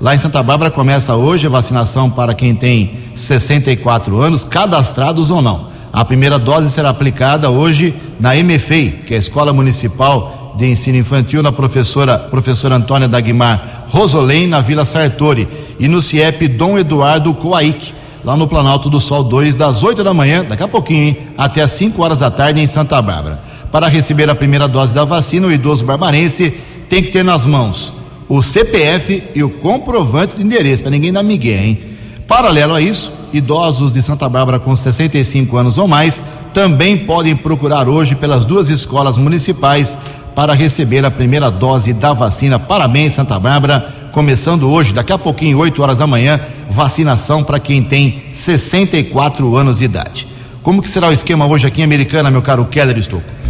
Lá 0.00 0.14
em 0.14 0.18
Santa 0.18 0.42
Bárbara 0.42 0.70
começa 0.70 1.14
hoje 1.14 1.46
a 1.46 1.50
vacinação 1.50 2.10
para 2.10 2.34
quem 2.34 2.54
tem 2.54 2.92
64 3.14 4.20
anos, 4.20 4.44
cadastrados 4.44 5.30
ou 5.30 5.40
não. 5.40 5.68
A 5.90 6.04
primeira 6.04 6.38
dose 6.38 6.70
será 6.70 6.90
aplicada 6.90 7.48
hoje 7.48 7.94
na 8.20 8.34
MFEI, 8.34 8.90
que 9.06 9.14
é 9.14 9.16
a 9.16 9.20
Escola 9.20 9.52
Municipal 9.52 10.54
de 10.58 10.66
Ensino 10.66 10.98
Infantil, 10.98 11.42
na 11.42 11.52
professora, 11.52 12.18
professora 12.18 12.76
Antônia 12.76 13.08
Dagmar 13.08 13.86
Rosolém, 13.88 14.46
na 14.46 14.60
Vila 14.60 14.84
Sartori, 14.84 15.48
e 15.78 15.88
no 15.88 16.02
CIEP 16.02 16.48
Dom 16.48 16.76
Eduardo 16.76 17.32
Coaic, 17.32 17.94
lá 18.24 18.36
no 18.36 18.46
Planalto 18.46 18.90
do 18.90 19.00
Sol 19.00 19.22
2, 19.22 19.56
das 19.56 19.82
8 19.82 20.02
da 20.02 20.12
manhã, 20.12 20.44
daqui 20.44 20.62
a 20.62 20.68
pouquinho, 20.68 21.04
hein, 21.04 21.16
até 21.38 21.62
as 21.62 21.72
5 21.72 22.02
horas 22.02 22.18
da 22.20 22.30
tarde 22.30 22.60
em 22.60 22.66
Santa 22.66 23.00
Bárbara. 23.00 23.53
Para 23.74 23.88
receber 23.88 24.30
a 24.30 24.36
primeira 24.36 24.68
dose 24.68 24.94
da 24.94 25.04
vacina, 25.04 25.48
o 25.48 25.52
idoso 25.52 25.84
barbarense 25.84 26.54
tem 26.88 27.02
que 27.02 27.10
ter 27.10 27.24
nas 27.24 27.44
mãos 27.44 27.92
o 28.28 28.40
CPF 28.40 29.24
e 29.34 29.42
o 29.42 29.50
comprovante 29.50 30.36
de 30.36 30.44
endereço, 30.44 30.84
para 30.84 30.92
ninguém 30.92 31.12
dar 31.12 31.24
migué, 31.24 31.56
hein? 31.56 31.80
Paralelo 32.28 32.72
a 32.72 32.80
isso, 32.80 33.10
idosos 33.32 33.92
de 33.92 34.00
Santa 34.00 34.28
Bárbara 34.28 34.60
com 34.60 34.76
65 34.76 35.56
anos 35.56 35.76
ou 35.76 35.88
mais 35.88 36.22
também 36.52 36.96
podem 36.96 37.34
procurar 37.34 37.88
hoje 37.88 38.14
pelas 38.14 38.44
duas 38.44 38.68
escolas 38.68 39.18
municipais 39.18 39.98
para 40.36 40.54
receber 40.54 41.04
a 41.04 41.10
primeira 41.10 41.50
dose 41.50 41.92
da 41.92 42.12
vacina. 42.12 42.60
Parabéns, 42.60 43.14
Santa 43.14 43.40
Bárbara. 43.40 43.92
Começando 44.12 44.70
hoje, 44.70 44.94
daqui 44.94 45.12
a 45.12 45.18
pouquinho, 45.18 45.58
8 45.58 45.82
horas 45.82 45.98
da 45.98 46.06
manhã, 46.06 46.40
vacinação 46.70 47.42
para 47.42 47.58
quem 47.58 47.82
tem 47.82 48.22
64 48.30 49.56
anos 49.56 49.78
de 49.78 49.84
idade. 49.86 50.28
Como 50.62 50.80
que 50.80 50.88
será 50.88 51.08
o 51.08 51.12
esquema 51.12 51.44
hoje 51.44 51.66
aqui 51.66 51.80
em 51.80 51.84
Americana, 51.84 52.30
meu 52.30 52.40
caro 52.40 52.64
Keller 52.66 52.96
Estouco? 52.96 53.43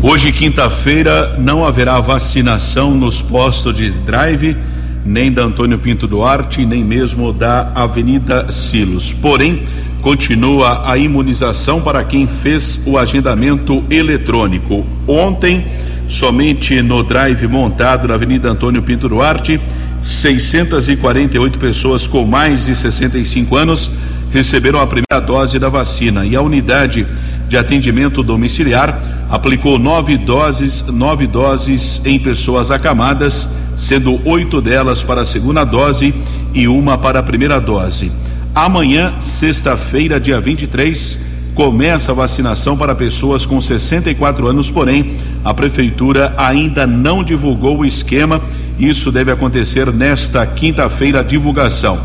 Hoje, 0.00 0.30
quinta-feira, 0.30 1.34
não 1.40 1.64
haverá 1.64 2.00
vacinação 2.00 2.94
nos 2.94 3.20
postos 3.20 3.74
de 3.74 3.90
drive, 3.90 4.56
nem 5.04 5.32
da 5.32 5.42
Antônio 5.42 5.76
Pinto 5.76 6.06
Duarte, 6.06 6.64
nem 6.64 6.84
mesmo 6.84 7.32
da 7.32 7.72
Avenida 7.74 8.46
Silos. 8.52 9.12
Porém, 9.12 9.64
continua 10.00 10.88
a 10.88 10.96
imunização 10.96 11.80
para 11.80 12.04
quem 12.04 12.28
fez 12.28 12.80
o 12.86 12.96
agendamento 12.96 13.82
eletrônico. 13.90 14.86
Ontem, 15.04 15.66
somente 16.06 16.80
no 16.80 17.02
drive 17.02 17.48
montado 17.48 18.06
na 18.06 18.14
Avenida 18.14 18.50
Antônio 18.50 18.82
Pinto 18.82 19.08
Duarte, 19.08 19.60
648 20.00 21.58
pessoas 21.58 22.06
com 22.06 22.24
mais 22.24 22.66
de 22.66 22.76
65 22.76 23.56
anos 23.56 23.90
receberam 24.30 24.78
a 24.78 24.86
primeira 24.86 25.18
dose 25.26 25.58
da 25.58 25.68
vacina 25.68 26.24
e 26.24 26.36
a 26.36 26.40
unidade 26.40 27.04
de 27.48 27.56
atendimento 27.56 28.22
domiciliar 28.22 29.07
aplicou 29.28 29.78
nove 29.78 30.16
doses, 30.16 30.84
nove 30.86 31.26
doses 31.26 32.00
em 32.04 32.18
pessoas 32.18 32.70
acamadas, 32.70 33.48
sendo 33.76 34.20
oito 34.26 34.60
delas 34.60 35.04
para 35.04 35.22
a 35.22 35.26
segunda 35.26 35.64
dose 35.64 36.14
e 36.54 36.66
uma 36.66 36.96
para 36.96 37.20
a 37.20 37.22
primeira 37.22 37.60
dose. 37.60 38.10
Amanhã, 38.54 39.14
sexta-feira, 39.20 40.18
dia 40.18 40.40
23, 40.40 41.18
começa 41.54 42.12
a 42.12 42.14
vacinação 42.14 42.76
para 42.76 42.94
pessoas 42.94 43.44
com 43.44 43.60
64 43.60 44.46
anos, 44.48 44.70
porém, 44.70 45.16
a 45.44 45.52
prefeitura 45.52 46.34
ainda 46.36 46.86
não 46.86 47.22
divulgou 47.22 47.78
o 47.78 47.84
esquema. 47.84 48.40
Isso 48.78 49.12
deve 49.12 49.30
acontecer 49.30 49.92
nesta 49.92 50.46
quinta-feira 50.46 51.22
divulgação. 51.22 51.98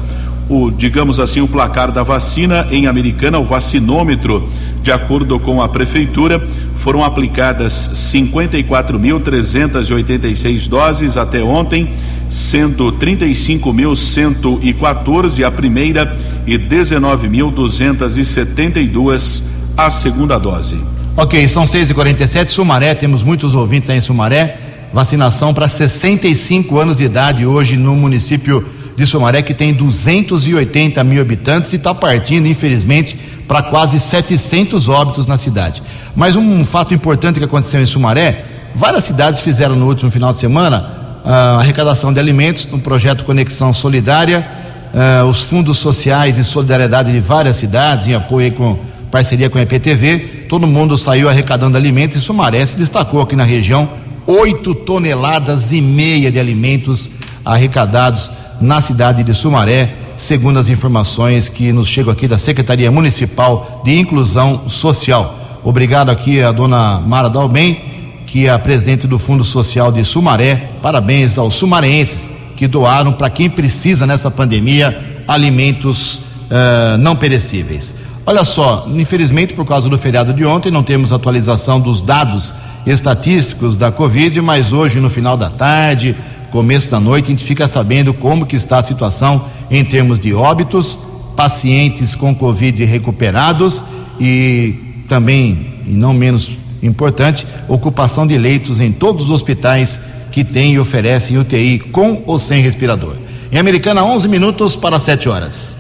O, 0.50 0.70
digamos 0.70 1.20
assim, 1.20 1.39
o 1.39 1.48
placar 1.48 1.92
da 1.92 2.03
vacina 2.03 2.68
em 2.70 2.86
Americana, 2.86 3.39
o 3.39 3.46
vacinômetro, 3.46 4.50
de 4.82 4.92
acordo 4.92 5.39
com 5.39 5.62
a 5.62 5.70
prefeitura, 5.70 6.46
foram 6.75 7.03
aplicadas 7.03 7.89
54.386 7.94 10.68
doses 10.68 11.18
até 11.18 11.44
ontem, 11.44 11.92
sendo 12.30 12.94
35.114 12.94 15.46
a 15.46 15.51
primeira 15.51 16.18
e 16.46 16.58
19.272 16.58 19.44
a 19.77 19.89
segunda 19.89 20.38
dose. 20.38 20.75
Ok, 21.15 21.48
são 21.48 21.65
6 21.68 21.92
e 21.92 21.94
47 21.94 22.51
Sumaré, 22.51 22.94
temos 22.96 23.24
muitos 23.24 23.56
ouvintes 23.56 23.89
aí 23.89 23.98
em 23.98 24.01
Sumaré. 24.01 24.58
Vacinação 24.92 25.53
para 25.53 25.68
65 25.68 26.80
anos 26.80 26.98
de 26.98 27.06
idade 27.06 27.46
hoje 27.46 27.77
no 27.77 27.96
município 27.96 28.65
de 28.95 29.05
Sumaré, 29.05 29.41
que 29.41 29.53
tem 29.53 29.73
280 29.73 31.03
mil 31.03 31.21
habitantes 31.21 31.73
e 31.73 31.77
está 31.77 31.93
partindo, 31.93 32.47
infelizmente, 32.47 33.17
para 33.47 33.62
quase 33.63 34.00
700 34.00 34.88
óbitos 34.89 35.27
na 35.27 35.38
cidade. 35.38 35.81
Mas 36.15 36.35
um 36.35 36.65
fato 36.65 36.93
importante 36.93 37.39
que 37.39 37.45
aconteceu 37.45 37.81
em 37.81 37.85
Sumaré: 37.85 38.45
várias 38.75 39.03
cidades 39.03 39.41
fizeram 39.41 39.75
no 39.75 39.88
último 39.88 40.12
final 40.12 40.31
de 40.31 40.39
semana 40.39 41.01
a 41.25 41.57
arrecadação 41.59 42.12
de 42.12 42.19
alimentos 42.19 42.65
no 42.65 42.79
projeto 42.79 43.23
Conexão 43.23 43.71
Solidária 43.71 44.45
uh, 44.93 45.25
os 45.25 45.41
fundos 45.41 45.77
sociais 45.77 46.38
e 46.38 46.43
solidariedade 46.43 47.12
de 47.12 47.19
várias 47.19 47.57
cidades, 47.57 48.07
em 48.07 48.13
apoio 48.13 48.51
com 48.53 48.77
parceria 49.12 49.50
com 49.50 49.57
a 49.57 49.62
EPTV. 49.62 50.45
Todo 50.47 50.67
mundo 50.67 50.97
saiu 50.97 51.27
arrecadando 51.27 51.77
alimentos 51.77 52.17
e 52.17 52.21
Sumaré 52.21 52.65
se 52.65 52.75
destacou 52.75 53.21
aqui 53.21 53.35
na 53.35 53.43
região. 53.43 53.89
8 54.25 54.73
toneladas 54.75 55.71
e 55.71 55.81
meia 55.81 56.31
de 56.31 56.39
alimentos 56.39 57.12
arrecadados 57.43 58.31
na 58.62 58.81
cidade 58.81 59.24
de 59.24 59.33
Sumaré, 59.33 59.93
segundo 60.17 60.60
as 60.60 60.69
informações 60.69 61.50
que 61.50 61.72
nos 61.72 61.88
chegam 61.88 62.13
aqui 62.13 62.27
da 62.27 62.38
Secretaria 62.38 62.91
Municipal 62.91 63.81
de 63.83 63.98
Inclusão 63.98 64.67
Social. 64.67 65.38
Obrigado 65.63 66.10
aqui 66.10 66.41
a 66.41 66.51
dona 66.51 67.00
Mara 67.00 67.29
Dalben, 67.29 67.79
que 68.25 68.48
é 68.48 68.50
a 68.50 68.60
presidente 68.60 69.07
do 69.07 69.19
Fundo 69.19 69.43
Social 69.43 69.91
de 69.91 70.03
Sumaré. 70.03 70.69
Parabéns 70.81 71.38
aos 71.38 71.53
sumarenses 71.53 72.29
que 72.55 72.67
doaram 72.67 73.13
para 73.13 73.29
quem 73.29 73.50
precisa 73.50 74.05
nessa 74.05 74.29
pandemia 74.31 74.98
alimentos 75.27 76.15
uh, 76.15 76.98
não 77.00 77.15
perecíveis. 77.15 77.95
Olha 78.25 78.45
só, 78.45 78.88
infelizmente 78.93 79.53
por 79.53 79.65
causa 79.65 79.89
do 79.89 79.98
feriado 79.98 80.33
de 80.33 80.45
ontem 80.45 80.72
não 80.72 80.83
temos 80.83 81.12
atualização 81.12 81.79
dos 81.79 82.01
dados 82.01 82.53
estatísticos 82.86 83.77
da 83.77 83.91
Covid, 83.91 84.39
mas 84.41 84.72
hoje 84.72 85.00
no 85.00 85.10
final 85.10 85.38
da 85.38 85.50
tarde, 85.50 86.15
começo 86.53 86.88
da 86.88 87.00
noite, 87.00 87.25
a 87.25 87.29
gente 87.31 87.43
fica 87.43 87.67
sabendo 87.67 88.13
como 88.13 88.45
que 88.45 88.55
está 88.55 88.77
a 88.77 88.83
situação 88.83 89.45
em 89.72 89.83
termos 89.83 90.19
de 90.19 90.36
óbitos, 90.36 91.00
pacientes 91.36 92.13
com 92.13 92.36
Covid 92.36 92.86
recuperados 92.86 93.83
e 94.19 94.75
também, 95.10 95.74
e 95.88 95.89
não 95.89 96.13
menos 96.13 96.51
importante, 96.83 97.48
ocupação 97.67 98.27
de 98.27 98.38
leitos 98.38 98.79
em 98.79 98.91
todos 98.91 99.24
os 99.24 99.29
hospitais 99.31 100.00
que 100.31 100.43
têm 100.43 100.74
e 100.74 100.79
oferecem 100.79 101.39
UTI 101.39 101.79
com 101.79 102.22
ou 102.27 102.38
sem 102.38 102.62
respirador. 102.62 103.15
Em 103.51 103.57
Americana, 103.57 104.05
11 104.05 104.27
minutos 104.27 104.75
para 104.75 105.00
7 105.00 105.27
horas. 105.29 105.75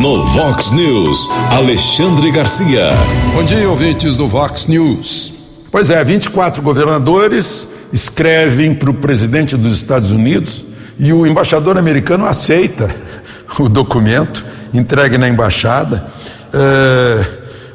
No 0.00 0.24
Vox 0.26 0.70
News, 0.70 1.28
Alexandre 1.50 2.30
Garcia. 2.30 2.90
Bom 3.34 3.42
dia, 3.42 3.68
ouvintes 3.68 4.14
do 4.14 4.28
Vox 4.28 4.66
News. 4.66 5.34
Pois 5.72 5.90
é, 5.90 6.04
24 6.04 6.62
governadores 6.62 7.66
escrevem 7.92 8.74
para 8.74 8.90
o 8.90 8.94
presidente 8.94 9.56
dos 9.56 9.76
Estados 9.76 10.10
Unidos 10.10 10.64
e 10.98 11.12
o 11.12 11.26
embaixador 11.26 11.78
americano 11.78 12.24
aceita 12.26 12.94
o 13.58 13.68
documento, 13.68 14.44
entregue 14.72 15.18
na 15.18 15.28
embaixada. 15.28 16.06
É, 16.52 17.26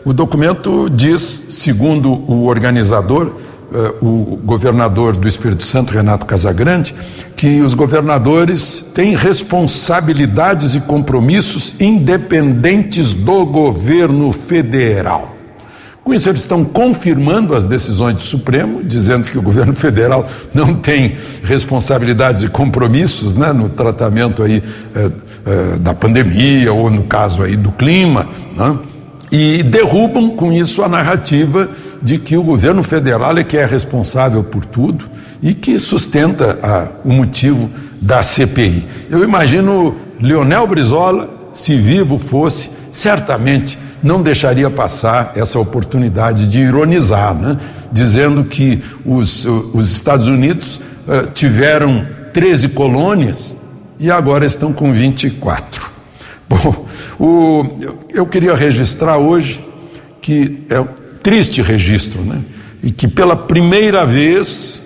o 0.03 0.13
documento 0.13 0.89
diz, 0.89 1.21
segundo 1.51 2.11
o 2.11 2.47
organizador, 2.47 3.35
uh, 3.71 4.05
o 4.05 4.35
governador 4.43 5.15
do 5.15 5.27
Espírito 5.27 5.63
Santo, 5.63 5.93
Renato 5.93 6.25
Casagrande, 6.25 6.95
que 7.35 7.61
os 7.61 7.73
governadores 7.73 8.85
têm 8.93 9.15
responsabilidades 9.15 10.75
e 10.75 10.81
compromissos 10.81 11.75
independentes 11.79 13.13
do 13.13 13.45
governo 13.45 14.31
federal. 14.31 15.30
Com 16.11 16.15
isso, 16.15 16.27
eles 16.27 16.41
estão 16.41 16.65
confirmando 16.65 17.55
as 17.55 17.65
decisões 17.65 18.15
do 18.15 18.21
Supremo, 18.21 18.83
dizendo 18.83 19.25
que 19.25 19.37
o 19.37 19.41
governo 19.41 19.73
federal 19.73 20.27
não 20.53 20.75
tem 20.75 21.15
responsabilidades 21.41 22.43
e 22.43 22.49
compromissos 22.49 23.33
né, 23.33 23.53
no 23.53 23.69
tratamento 23.69 24.43
aí, 24.43 24.61
eh, 24.93 25.09
eh, 25.45 25.77
da 25.79 25.93
pandemia 25.93 26.73
ou 26.73 26.89
no 26.89 27.03
caso 27.03 27.41
aí 27.41 27.55
do 27.55 27.71
clima, 27.71 28.27
né, 28.57 28.77
e 29.31 29.63
derrubam 29.63 30.31
com 30.31 30.51
isso 30.51 30.83
a 30.83 30.89
narrativa 30.89 31.69
de 32.01 32.17
que 32.17 32.35
o 32.35 32.43
governo 32.43 32.83
federal 32.83 33.37
é 33.37 33.43
que 33.45 33.55
é 33.55 33.65
responsável 33.65 34.43
por 34.43 34.65
tudo 34.65 35.05
e 35.41 35.53
que 35.53 35.79
sustenta 35.79 36.59
a, 36.61 36.87
o 37.05 37.13
motivo 37.13 37.69
da 38.01 38.21
CPI. 38.21 38.85
Eu 39.09 39.23
imagino 39.23 39.95
Leonel 40.19 40.67
Brizola, 40.67 41.29
se 41.53 41.77
vivo 41.77 42.17
fosse, 42.17 42.69
certamente 42.91 43.79
não 44.03 44.21
deixaria 44.21 44.69
passar 44.69 45.33
essa 45.35 45.59
oportunidade 45.59 46.47
de 46.47 46.61
ironizar, 46.61 47.35
né? 47.35 47.57
dizendo 47.91 48.43
que 48.43 48.81
os, 49.05 49.45
os 49.45 49.91
Estados 49.91 50.27
Unidos 50.27 50.79
uh, 51.07 51.27
tiveram 51.33 52.05
13 52.33 52.69
colônias 52.69 53.53
e 53.99 54.09
agora 54.09 54.45
estão 54.45 54.73
com 54.73 54.91
24. 54.91 55.91
Bom, 56.49 56.85
o, 57.19 57.65
eu 58.13 58.25
queria 58.25 58.55
registrar 58.55 59.17
hoje 59.17 59.63
que 60.21 60.63
é 60.69 60.83
triste 61.21 61.61
registro, 61.61 62.21
né? 62.23 62.41
E 62.83 62.91
que 62.91 63.07
pela 63.07 63.35
primeira 63.35 64.05
vez, 64.05 64.81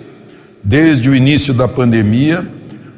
desde 0.62 1.08
o 1.08 1.14
início 1.14 1.54
da 1.54 1.66
pandemia, 1.66 2.46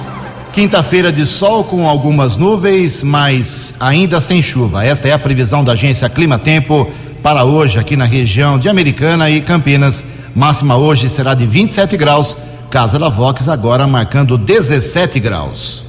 Quinta-feira 0.52 1.12
de 1.12 1.26
sol 1.26 1.64
com 1.64 1.88
algumas 1.88 2.36
nuvens, 2.36 3.02
mas 3.02 3.74
ainda 3.80 4.20
sem 4.20 4.42
chuva. 4.42 4.84
Esta 4.84 5.08
é 5.08 5.12
a 5.12 5.18
previsão 5.18 5.64
da 5.64 5.72
agência 5.72 6.08
Clima 6.08 6.38
Tempo 6.38 6.90
para 7.22 7.44
hoje 7.44 7.78
aqui 7.78 7.96
na 7.96 8.04
região 8.04 8.58
de 8.58 8.68
Americana 8.68 9.30
e 9.30 9.40
Campinas. 9.40 10.04
Máxima 10.34 10.76
hoje 10.76 11.08
será 11.08 11.34
de 11.34 11.46
27 11.46 11.96
graus 11.96 12.36
Casa 12.70 13.00
da 13.00 13.08
Vox 13.08 13.48
agora 13.48 13.84
marcando 13.84 14.38
17 14.38 15.18
graus. 15.18 15.82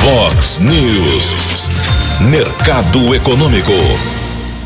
Vox 0.00 0.58
News. 0.60 1.34
Mercado 2.20 3.14
Econômico. 3.14 4.15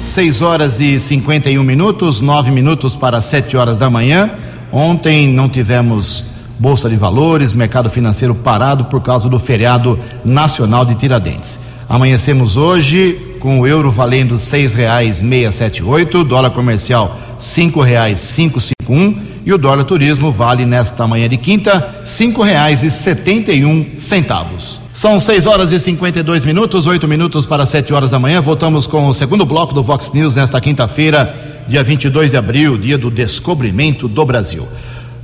6 0.03 0.41
horas 0.41 0.81
e 0.81 0.99
51 0.99 1.63
minutos, 1.63 2.21
9 2.21 2.51
minutos 2.51 2.97
para 2.97 3.21
7 3.21 3.57
horas 3.57 3.77
da 3.77 3.91
manhã. 3.91 4.31
Ontem 4.73 5.29
não 5.29 5.49
tivemos 5.49 6.25
Bolsa 6.59 6.89
de 6.89 6.97
Valores, 6.97 7.53
mercado 7.53 7.91
financeiro 7.91 8.35
parado 8.35 8.87
por 8.87 9.03
causa 9.03 9.29
do 9.29 9.39
feriado 9.39 9.99
nacional 10.25 10.85
de 10.85 10.95
Tiradentes. 10.95 11.59
Amanhecemos 11.89 12.57
hoje 12.57 13.37
com 13.41 13.61
o 13.61 13.67
euro 13.67 13.91
valendo 13.91 14.39
seis 14.39 14.75
reais 14.75 15.21
meia 15.21 15.51
sete 15.51 15.83
oito, 15.83 16.23
dólar 16.23 16.51
comercial 16.51 17.19
cinco 17.39 17.83
reais 17.83 18.21
cinco 18.21 18.61
cinco 18.61 18.93
um 18.93 19.15
e 19.45 19.53
o 19.53 19.59
dólar 19.59 19.85
turismo 19.85 20.31
vale 20.31 20.65
nesta 20.65 21.07
manhã 21.07 21.29
de 21.29 21.37
quinta 21.37 22.03
cinco 22.05 22.43
reais 22.43 22.83
e 22.83 22.91
setenta 22.91 23.53
e 23.53 23.65
um 23.65 23.85
centavos. 23.97 24.80
São 24.93 25.21
6 25.21 25.47
horas 25.47 25.71
e 25.71 25.79
52 25.79 26.45
minutos, 26.45 26.85
8 26.89 27.07
minutos 27.07 27.47
para 27.47 27.65
7 27.65 27.95
horas 27.95 28.11
da 28.11 28.19
manhã. 28.19 28.41
Voltamos 28.41 28.89
com 28.89 29.07
o 29.07 29.15
segundo 29.15 29.47
bloco 29.47 29.73
do 29.73 29.85
Vox 29.85 30.11
News 30.13 30.35
nesta 30.35 30.61
quinta-feira, 30.61 31.63
dia 31.69 31.85
22 31.85 32.33
de 32.33 32.37
abril, 32.37 32.77
dia 32.77 32.99
do 32.99 33.09
descobrimento 33.09 34.09
do 34.09 34.25
Brasil. 34.25 34.67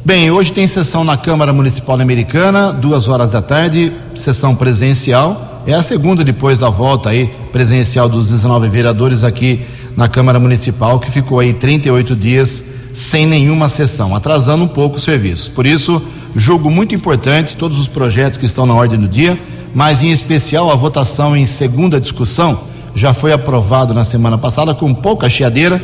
Bem, 0.04 0.30
hoje 0.30 0.52
tem 0.52 0.68
sessão 0.68 1.02
na 1.02 1.16
Câmara 1.16 1.52
Municipal 1.52 2.00
Americana, 2.00 2.72
duas 2.72 3.08
horas 3.08 3.32
da 3.32 3.42
tarde, 3.42 3.92
sessão 4.14 4.54
presencial. 4.54 5.64
É 5.66 5.74
a 5.74 5.82
segunda 5.82 6.22
depois 6.22 6.60
da 6.60 6.70
volta 6.70 7.10
aí 7.10 7.28
presencial 7.50 8.08
dos 8.08 8.30
19 8.30 8.68
vereadores 8.68 9.24
aqui 9.24 9.66
na 9.96 10.08
Câmara 10.08 10.38
Municipal, 10.38 11.00
que 11.00 11.10
ficou 11.10 11.40
aí 11.40 11.52
38 11.52 12.14
dias 12.14 12.62
sem 12.92 13.26
nenhuma 13.26 13.68
sessão, 13.68 14.14
atrasando 14.14 14.62
um 14.62 14.68
pouco 14.68 14.96
o 14.96 15.00
serviço. 15.00 15.50
Por 15.50 15.66
isso, 15.66 16.00
julgo 16.36 16.70
muito 16.70 16.94
importante 16.94 17.56
todos 17.56 17.80
os 17.80 17.88
projetos 17.88 18.38
que 18.38 18.46
estão 18.46 18.64
na 18.64 18.72
ordem 18.72 18.98
do 18.98 19.08
dia, 19.08 19.36
mas 19.76 20.02
em 20.02 20.10
especial 20.10 20.70
a 20.70 20.74
votação 20.74 21.36
em 21.36 21.44
segunda 21.44 22.00
discussão 22.00 22.60
já 22.94 23.12
foi 23.12 23.30
aprovado 23.30 23.92
na 23.92 24.04
semana 24.04 24.38
passada 24.38 24.74
com 24.74 24.94
pouca 24.94 25.28
chiadeira 25.28 25.82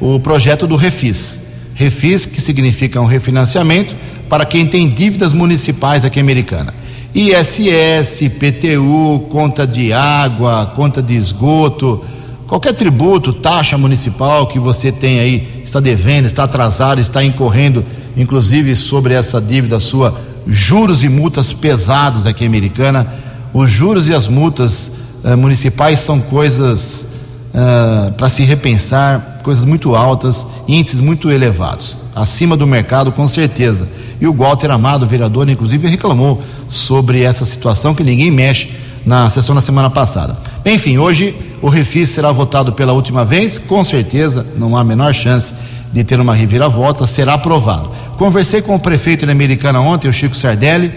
o 0.00 0.20
projeto 0.20 0.64
do 0.64 0.76
Refis. 0.76 1.40
Refis, 1.74 2.24
que 2.24 2.40
significa 2.40 3.00
um 3.00 3.04
refinanciamento 3.04 3.96
para 4.28 4.44
quem 4.44 4.64
tem 4.64 4.88
dívidas 4.88 5.32
municipais 5.32 6.04
aqui 6.04 6.20
em 6.20 6.22
Americana. 6.22 6.72
ISS, 7.12 8.28
PTU, 8.38 9.26
conta 9.28 9.66
de 9.66 9.92
água, 9.92 10.66
conta 10.76 11.02
de 11.02 11.16
esgoto, 11.16 12.00
qualquer 12.46 12.74
tributo, 12.74 13.32
taxa 13.32 13.76
municipal 13.76 14.46
que 14.46 14.60
você 14.60 14.92
tem 14.92 15.18
aí 15.18 15.62
está 15.64 15.80
devendo, 15.80 16.26
está 16.26 16.44
atrasado, 16.44 17.00
está 17.00 17.24
incorrendo, 17.24 17.84
inclusive 18.16 18.76
sobre 18.76 19.14
essa 19.14 19.40
dívida 19.40 19.80
sua, 19.80 20.16
juros 20.46 21.02
e 21.02 21.08
multas 21.08 21.52
pesados 21.52 22.24
aqui 22.24 22.44
em 22.44 22.46
Americana. 22.46 23.21
Os 23.52 23.70
juros 23.70 24.08
e 24.08 24.14
as 24.14 24.28
multas 24.28 24.92
eh, 25.24 25.36
municipais 25.36 26.00
são 26.00 26.18
coisas 26.20 27.06
uh, 27.54 28.12
para 28.12 28.28
se 28.28 28.42
repensar 28.42 29.40
coisas 29.42 29.64
muito 29.64 29.94
altas, 29.94 30.46
índices 30.66 31.00
muito 31.00 31.30
elevados, 31.30 31.96
acima 32.14 32.56
do 32.56 32.66
mercado 32.66 33.12
com 33.12 33.26
certeza. 33.26 33.88
E 34.20 34.26
o 34.26 34.32
Walter 34.32 34.70
Amado, 34.70 35.06
vereador, 35.06 35.48
inclusive 35.48 35.88
reclamou 35.88 36.40
sobre 36.68 37.22
essa 37.22 37.44
situação 37.44 37.94
que 37.94 38.04
ninguém 38.04 38.30
mexe 38.30 38.70
na 39.04 39.28
sessão 39.28 39.54
da 39.54 39.60
semana 39.60 39.90
passada. 39.90 40.36
Enfim, 40.64 40.98
hoje 40.98 41.34
o 41.60 41.68
refis 41.68 42.10
será 42.10 42.30
votado 42.30 42.72
pela 42.72 42.92
última 42.92 43.24
vez, 43.24 43.58
com 43.58 43.82
certeza, 43.82 44.46
não 44.56 44.76
há 44.76 44.80
a 44.80 44.84
menor 44.84 45.12
chance 45.12 45.52
de 45.92 46.04
ter 46.04 46.20
uma 46.20 46.34
reviravolta, 46.34 47.06
será 47.06 47.34
aprovado. 47.34 47.90
Conversei 48.16 48.62
com 48.62 48.74
o 48.74 48.80
prefeito 48.80 49.26
da 49.26 49.32
Americana 49.32 49.80
ontem, 49.80 50.08
o 50.08 50.12
Chico 50.12 50.36
Sardelli, 50.36 50.92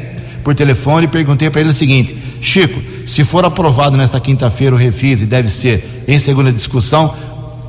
por 0.45 0.53
telefone 0.53 1.05
e 1.05 1.07
perguntei 1.07 1.49
para 1.49 1.59
ele 1.59 1.71
o 1.71 1.73
seguinte: 1.73 2.15
Chico, 2.39 2.79
se 3.07 3.25
for 3.25 3.43
aprovado 3.43 3.97
nesta 3.97 4.19
quinta-feira 4.19 4.75
o 4.75 4.77
refis 4.77 5.23
e 5.23 5.25
deve 5.25 5.49
ser 5.49 6.05
em 6.07 6.19
segunda 6.19 6.51
discussão, 6.51 7.11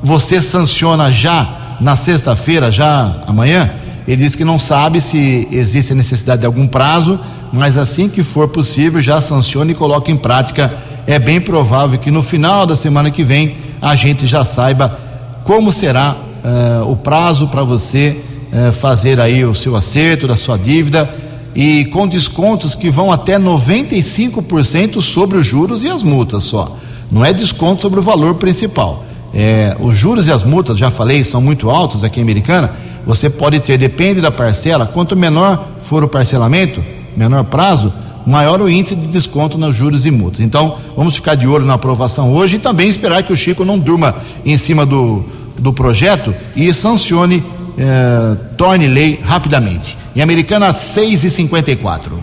você 0.03 0.39
sanciona 0.43 1.11
já 1.11 1.77
na 1.81 1.95
sexta-feira, 1.95 2.71
já 2.71 3.23
amanhã? 3.25 3.71
Ele 4.07 4.23
disse 4.23 4.37
que 4.37 4.45
não 4.45 4.59
sabe 4.59 5.01
se 5.01 5.47
existe 5.51 5.91
a 5.91 5.95
necessidade 5.95 6.41
de 6.41 6.45
algum 6.45 6.67
prazo, 6.67 7.19
mas 7.51 7.77
assim 7.77 8.07
que 8.07 8.23
for 8.23 8.47
possível 8.47 9.01
já 9.01 9.19
sanciona 9.19 9.71
e 9.71 9.75
coloca 9.75 10.11
em 10.11 10.15
prática. 10.15 10.71
É 11.07 11.17
bem 11.17 11.41
provável 11.41 11.97
que 11.97 12.11
no 12.11 12.21
final 12.21 12.67
da 12.67 12.75
semana 12.75 13.09
que 13.09 13.23
vem 13.23 13.55
a 13.81 13.95
gente 13.95 14.27
já 14.27 14.45
saiba 14.45 14.99
como 15.43 15.71
será 15.71 16.15
uh, 16.15 16.91
o 16.91 16.95
prazo 16.95 17.47
para 17.47 17.63
você 17.63 18.21
uh, 18.51 18.71
fazer 18.73 19.19
aí 19.19 19.43
o 19.43 19.55
seu 19.55 19.75
acerto 19.75 20.27
da 20.27 20.35
sua 20.35 20.57
dívida 20.57 21.09
e 21.55 21.85
com 21.85 22.07
descontos 22.07 22.75
que 22.75 22.89
vão 22.89 23.11
até 23.11 23.39
95% 23.39 25.01
sobre 25.01 25.37
os 25.37 25.45
juros 25.45 25.83
e 25.83 25.89
as 25.89 26.03
multas 26.03 26.43
só. 26.43 26.77
Não 27.11 27.23
é 27.23 27.33
desconto 27.33 27.81
sobre 27.81 27.99
o 27.99 28.03
valor 28.03 28.35
principal. 28.35 29.03
É, 29.33 29.75
os 29.79 29.95
juros 29.95 30.27
e 30.27 30.31
as 30.31 30.43
multas, 30.43 30.77
já 30.77 30.89
falei, 30.89 31.23
são 31.23 31.41
muito 31.41 31.69
altos 31.69 32.03
aqui 32.03 32.19
em 32.19 32.23
Americana. 32.23 32.71
Você 33.05 33.29
pode 33.29 33.59
ter, 33.59 33.77
depende 33.77 34.19
da 34.19 34.31
parcela, 34.31 34.85
quanto 34.85 35.15
menor 35.15 35.67
for 35.79 36.03
o 36.03 36.07
parcelamento, 36.07 36.83
menor 37.15 37.43
prazo, 37.45 37.91
maior 38.25 38.61
o 38.61 38.69
índice 38.69 38.95
de 38.95 39.07
desconto 39.07 39.57
nos 39.57 39.73
juros 39.73 40.05
e 40.05 40.11
multas. 40.11 40.41
Então, 40.41 40.77
vamos 40.95 41.15
ficar 41.15 41.35
de 41.35 41.47
olho 41.47 41.65
na 41.65 41.75
aprovação 41.75 42.33
hoje 42.33 42.57
e 42.57 42.59
também 42.59 42.89
esperar 42.89 43.23
que 43.23 43.31
o 43.31 43.37
Chico 43.37 43.63
não 43.63 43.79
durma 43.79 44.15
em 44.45 44.57
cima 44.57 44.85
do, 44.85 45.23
do 45.57 45.71
projeto 45.71 46.35
e 46.55 46.73
sancione, 46.73 47.41
eh, 47.77 48.35
torne 48.57 48.87
lei 48.87 49.19
rapidamente. 49.23 49.97
Em 50.15 50.21
Americana, 50.21 50.71
6 50.71 51.23
e 51.25 51.29
54 51.29 52.19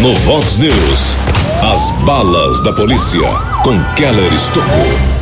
No 0.00 0.14
Vox 0.20 0.56
News, 0.56 1.16
as 1.62 1.90
balas 2.04 2.62
da 2.62 2.72
polícia 2.72 3.20
com 3.62 3.78
Keller 3.94 4.32
Estocou. 4.32 5.20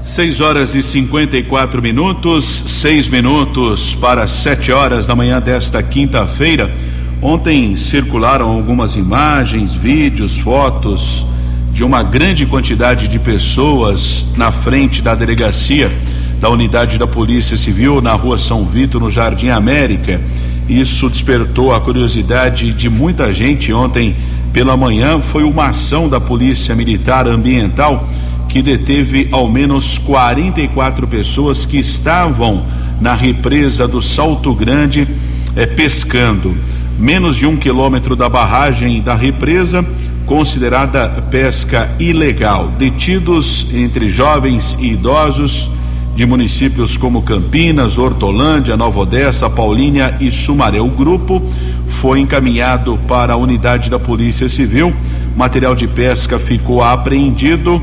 6 0.00 0.40
horas 0.40 0.74
e 0.74 0.82
54 0.82 1.80
minutos, 1.80 2.44
6 2.66 3.08
minutos 3.08 3.94
para 3.94 4.26
7 4.26 4.72
horas 4.72 5.06
da 5.06 5.14
manhã 5.14 5.40
desta 5.40 5.82
quinta-feira. 5.82 6.74
Ontem 7.22 7.76
circularam 7.76 8.48
algumas 8.48 8.96
imagens, 8.96 9.72
vídeos, 9.72 10.38
fotos 10.38 11.26
de 11.72 11.84
uma 11.84 12.02
grande 12.02 12.46
quantidade 12.46 13.06
de 13.06 13.18
pessoas 13.18 14.24
na 14.36 14.50
frente 14.50 15.02
da 15.02 15.14
delegacia 15.14 15.92
da 16.40 16.48
unidade 16.48 16.98
da 16.98 17.06
Polícia 17.06 17.56
Civil 17.56 18.00
na 18.00 18.14
rua 18.14 18.38
São 18.38 18.64
Vito, 18.64 18.98
no 18.98 19.10
Jardim 19.10 19.48
América. 19.48 20.18
Isso 20.66 21.10
despertou 21.10 21.74
a 21.74 21.80
curiosidade 21.80 22.72
de 22.72 22.88
muita 22.88 23.32
gente 23.32 23.72
ontem 23.72 24.16
pela 24.50 24.76
manhã. 24.76 25.20
Foi 25.20 25.44
uma 25.44 25.66
ação 25.66 26.08
da 26.08 26.18
Polícia 26.18 26.74
Militar 26.74 27.28
Ambiental 27.28 28.08
que 28.48 28.62
deteve 28.62 29.28
ao 29.30 29.48
menos 29.48 29.98
44 29.98 31.06
pessoas 31.06 31.66
que 31.66 31.78
estavam 31.78 32.64
na 33.00 33.14
represa 33.14 33.86
do 33.86 34.00
Salto 34.00 34.54
Grande 34.54 35.06
eh, 35.54 35.66
pescando. 35.66 36.56
Menos 36.98 37.36
de 37.36 37.46
um 37.46 37.56
quilômetro 37.56 38.16
da 38.16 38.28
barragem 38.28 39.00
da 39.02 39.14
represa, 39.14 39.84
considerada 40.24 41.08
pesca 41.30 41.90
ilegal. 41.98 42.68
Detidos 42.78 43.66
entre 43.72 44.08
jovens 44.08 44.76
e 44.80 44.92
idosos 44.92 45.70
de 46.14 46.26
municípios 46.26 46.96
como 46.96 47.22
Campinas, 47.22 47.98
Hortolândia, 47.98 48.76
Nova 48.76 49.00
Odessa, 49.00 49.48
Paulínia 49.48 50.16
e 50.20 50.30
Sumaré. 50.30 50.80
O 50.80 50.88
grupo 50.88 51.42
foi 51.88 52.20
encaminhado 52.20 52.98
para 53.06 53.34
a 53.34 53.36
unidade 53.36 53.88
da 53.88 53.98
Polícia 53.98 54.48
Civil. 54.48 54.92
Material 55.36 55.74
de 55.74 55.86
pesca 55.86 56.38
ficou 56.38 56.82
apreendido. 56.82 57.80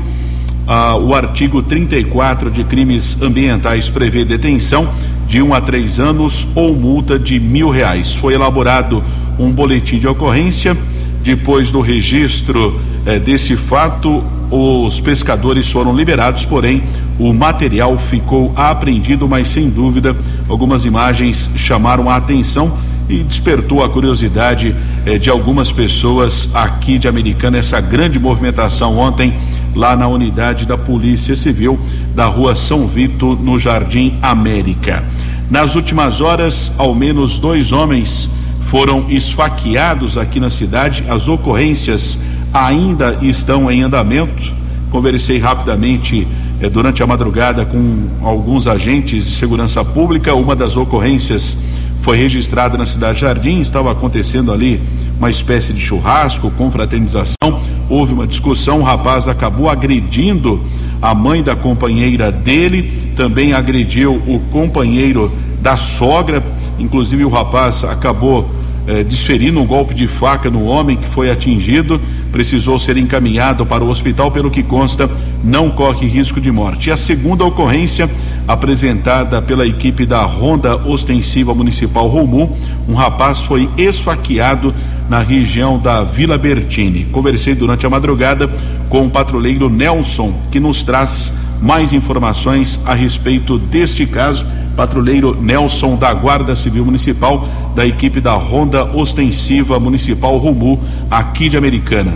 Ah, 0.66 0.96
o 0.96 1.14
artigo 1.14 1.62
34 1.62 2.50
de 2.50 2.62
crimes 2.62 3.20
ambientais 3.22 3.88
prevê 3.88 4.24
detenção 4.24 4.88
de 5.26 5.42
um 5.42 5.54
a 5.54 5.60
três 5.60 5.98
anos 5.98 6.46
ou 6.54 6.74
multa 6.74 7.18
de 7.18 7.40
mil 7.40 7.70
reais. 7.70 8.14
Foi 8.14 8.34
elaborado 8.34 9.02
um 9.38 9.50
boletim 9.50 9.98
de 9.98 10.06
ocorrência. 10.06 10.76
Depois 11.22 11.70
do 11.70 11.80
registro 11.80 12.80
eh, 13.04 13.18
desse 13.18 13.56
fato, 13.56 14.22
os 14.50 15.00
pescadores 15.00 15.70
foram 15.70 15.94
liberados, 15.94 16.44
porém 16.44 16.82
o 17.18 17.32
material 17.32 17.98
ficou 17.98 18.52
apreendido, 18.56 19.28
mas 19.28 19.48
sem 19.48 19.68
dúvida 19.68 20.16
algumas 20.48 20.84
imagens 20.84 21.50
chamaram 21.56 22.08
a 22.08 22.16
atenção 22.16 22.72
e 23.08 23.22
despertou 23.22 23.82
a 23.82 23.88
curiosidade 23.88 24.74
eh, 25.06 25.18
de 25.18 25.30
algumas 25.30 25.72
pessoas 25.72 26.48
aqui 26.52 26.98
de 26.98 27.08
Americana 27.08 27.58
essa 27.58 27.80
grande 27.80 28.18
movimentação 28.18 28.98
ontem 28.98 29.32
lá 29.74 29.96
na 29.96 30.06
unidade 30.08 30.66
da 30.66 30.76
Polícia 30.76 31.34
Civil 31.34 31.78
da 32.14 32.26
Rua 32.26 32.54
São 32.54 32.86
Vito 32.86 33.36
no 33.36 33.58
Jardim 33.58 34.18
América. 34.20 35.04
Nas 35.50 35.74
últimas 35.74 36.20
horas, 36.20 36.70
ao 36.76 36.94
menos 36.94 37.38
dois 37.38 37.72
homens 37.72 38.28
foram 38.60 39.06
esfaqueados 39.08 40.18
aqui 40.18 40.38
na 40.38 40.50
cidade. 40.50 41.04
As 41.08 41.26
ocorrências 41.26 42.18
ainda 42.52 43.18
estão 43.22 43.70
em 43.70 43.82
andamento. 43.82 44.52
Conversei 44.90 45.38
rapidamente 45.38 46.26
eh, 46.60 46.68
durante 46.68 47.02
a 47.02 47.06
madrugada 47.06 47.64
com 47.64 48.08
alguns 48.22 48.66
agentes 48.66 49.24
de 49.26 49.32
segurança 49.32 49.84
pública. 49.84 50.34
Uma 50.34 50.56
das 50.56 50.76
ocorrências 50.76 51.56
foi 52.00 52.16
registrada 52.16 52.78
na 52.78 52.86
cidade 52.86 53.20
Jardim, 53.20 53.60
estava 53.60 53.92
acontecendo 53.92 54.52
ali 54.52 54.80
uma 55.18 55.30
espécie 55.30 55.72
de 55.72 55.80
churrasco, 55.80 56.50
confraternização. 56.52 57.60
Houve 57.88 58.12
uma 58.12 58.26
discussão, 58.26 58.80
o 58.80 58.82
rapaz 58.82 59.26
acabou 59.26 59.68
agredindo 59.68 60.62
a 61.02 61.14
mãe 61.14 61.42
da 61.42 61.54
companheira 61.56 62.30
dele, 62.30 63.12
também 63.16 63.52
agrediu 63.52 64.14
o 64.14 64.40
companheiro 64.52 65.30
da 65.60 65.76
sogra. 65.76 66.42
Inclusive, 66.78 67.24
o 67.24 67.28
rapaz 67.28 67.84
acabou 67.84 68.48
eh, 68.86 69.02
desferindo 69.02 69.60
um 69.60 69.66
golpe 69.66 69.92
de 69.92 70.06
faca 70.06 70.48
no 70.48 70.64
homem 70.64 70.96
que 70.96 71.06
foi 71.06 71.30
atingido 71.30 72.00
precisou 72.30 72.78
ser 72.78 72.96
encaminhado 72.96 73.64
para 73.64 73.84
o 73.84 73.88
hospital, 73.88 74.30
pelo 74.30 74.50
que 74.50 74.62
consta, 74.62 75.10
não 75.42 75.70
corre 75.70 76.06
risco 76.06 76.40
de 76.40 76.50
morte. 76.50 76.88
E 76.88 76.92
a 76.92 76.96
segunda 76.96 77.44
ocorrência, 77.44 78.08
apresentada 78.46 79.40
pela 79.42 79.66
equipe 79.66 80.06
da 80.06 80.22
Ronda 80.22 80.76
Ostensiva 80.76 81.54
Municipal 81.54 82.08
Romu, 82.08 82.56
um 82.88 82.94
rapaz 82.94 83.42
foi 83.42 83.68
esfaqueado 83.76 84.74
na 85.08 85.20
região 85.20 85.78
da 85.78 86.04
Vila 86.04 86.36
Bertini. 86.36 87.04
Conversei 87.06 87.54
durante 87.54 87.86
a 87.86 87.90
madrugada 87.90 88.48
com 88.88 89.06
o 89.06 89.10
patrulheiro 89.10 89.70
Nelson, 89.70 90.32
que 90.50 90.60
nos 90.60 90.84
traz 90.84 91.32
mais 91.60 91.92
informações 91.92 92.80
a 92.84 92.94
respeito 92.94 93.58
deste 93.58 94.06
caso. 94.06 94.46
Patrulheiro 94.76 95.36
Nelson 95.40 95.96
da 95.96 96.14
Guarda 96.14 96.54
Civil 96.54 96.84
Municipal, 96.84 97.48
da 97.74 97.86
equipe 97.86 98.20
da 98.20 98.32
Ronda 98.34 98.84
Ostensiva 98.84 99.80
Municipal 99.80 100.36
Rumu, 100.38 100.80
aqui 101.10 101.48
de 101.48 101.56
Americana. 101.56 102.12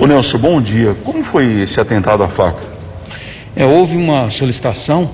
Ô 0.00 0.06
Nelson, 0.06 0.38
bom 0.38 0.60
dia. 0.60 0.96
Como 1.04 1.22
foi 1.22 1.60
esse 1.60 1.78
atentado 1.78 2.22
à 2.22 2.28
faca? 2.28 2.62
É, 3.54 3.66
houve 3.66 3.96
uma 3.96 4.30
solicitação 4.30 5.10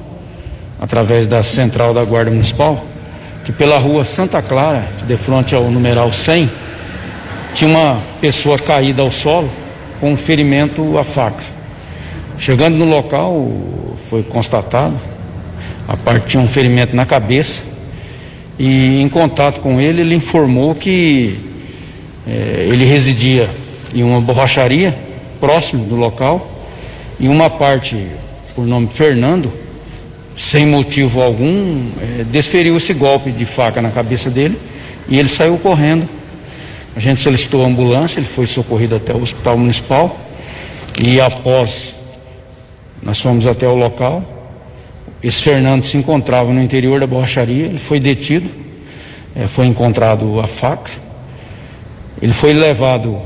através 0.81 1.27
da 1.27 1.43
central 1.43 1.93
da 1.93 2.05
Guarda 2.05 2.31
Municipal 2.31 2.85
que 3.49 3.53
pela 3.53 3.79
rua 3.79 4.05
Santa 4.05 4.43
Clara, 4.43 4.87
de 5.07 5.17
frente 5.17 5.55
ao 5.55 5.71
numeral 5.71 6.13
100, 6.13 6.51
tinha 7.55 7.71
uma 7.71 7.99
pessoa 8.21 8.59
caída 8.59 9.01
ao 9.01 9.11
solo 9.11 9.51
com 10.01 10.13
um 10.13 10.17
ferimento 10.19 10.99
à 10.99 11.03
faca. 11.03 11.43
Chegando 12.39 12.77
no 12.77 12.85
local, 12.85 13.51
foi 13.97 14.23
constatado, 14.23 14.95
a 15.89 15.97
parte 15.97 16.29
tinha 16.29 16.41
um 16.41 16.47
ferimento 16.47 16.95
na 16.95 17.05
cabeça, 17.05 17.65
e 18.57 19.03
em 19.03 19.09
contato 19.09 19.61
com 19.61 19.81
ele, 19.81 20.03
ele 20.03 20.15
informou 20.15 20.73
que 20.73 21.37
é, 22.25 22.69
ele 22.71 22.85
residia 22.85 23.51
em 23.93 24.05
uma 24.05 24.21
borracharia 24.21 24.97
próximo 25.41 25.85
do 25.87 25.97
local, 25.97 26.49
e 27.19 27.27
uma 27.27 27.51
parte, 27.51 27.97
por 28.55 28.65
nome 28.65 28.87
Fernando, 28.89 29.53
sem 30.37 30.65
motivo 30.65 31.21
algum, 31.21 31.91
é, 32.01 32.23
desferiu 32.23 32.77
esse 32.77 32.95
golpe 32.95 33.33
de 33.33 33.45
faca 33.45 33.83
na 33.83 33.91
cabeça 33.91 34.31
dele 34.31 34.57
e 35.09 35.19
ele 35.19 35.29
saiu 35.29 35.59
correndo. 35.59 36.09
A 36.95 37.01
gente 37.01 37.21
solicitou 37.21 37.65
a 37.65 37.67
ambulância, 37.67 38.21
ele 38.21 38.29
foi 38.29 38.47
socorrido 38.47 38.95
até 38.95 39.13
o 39.13 39.21
hospital 39.21 39.59
municipal 39.59 40.17
e 41.05 41.21
após 41.21 41.98
Nós 43.03 43.21
fomos 43.21 43.47
até 43.47 43.67
o 43.67 43.75
local. 43.75 44.23
Esse 45.23 45.43
Fernando 45.43 45.83
se 45.83 45.97
encontrava 45.97 46.53
no 46.53 46.63
interior 46.63 47.01
da 47.01 47.07
borracharia, 47.07 47.67
ele 47.67 47.79
foi 47.79 47.99
detido, 47.99 48.49
é, 49.35 49.49
foi 49.49 49.67
encontrado 49.67 50.39
a 50.41 50.47
faca. 50.47 50.91
Ele 52.21 52.33
foi 52.33 52.53
levado, 52.53 53.19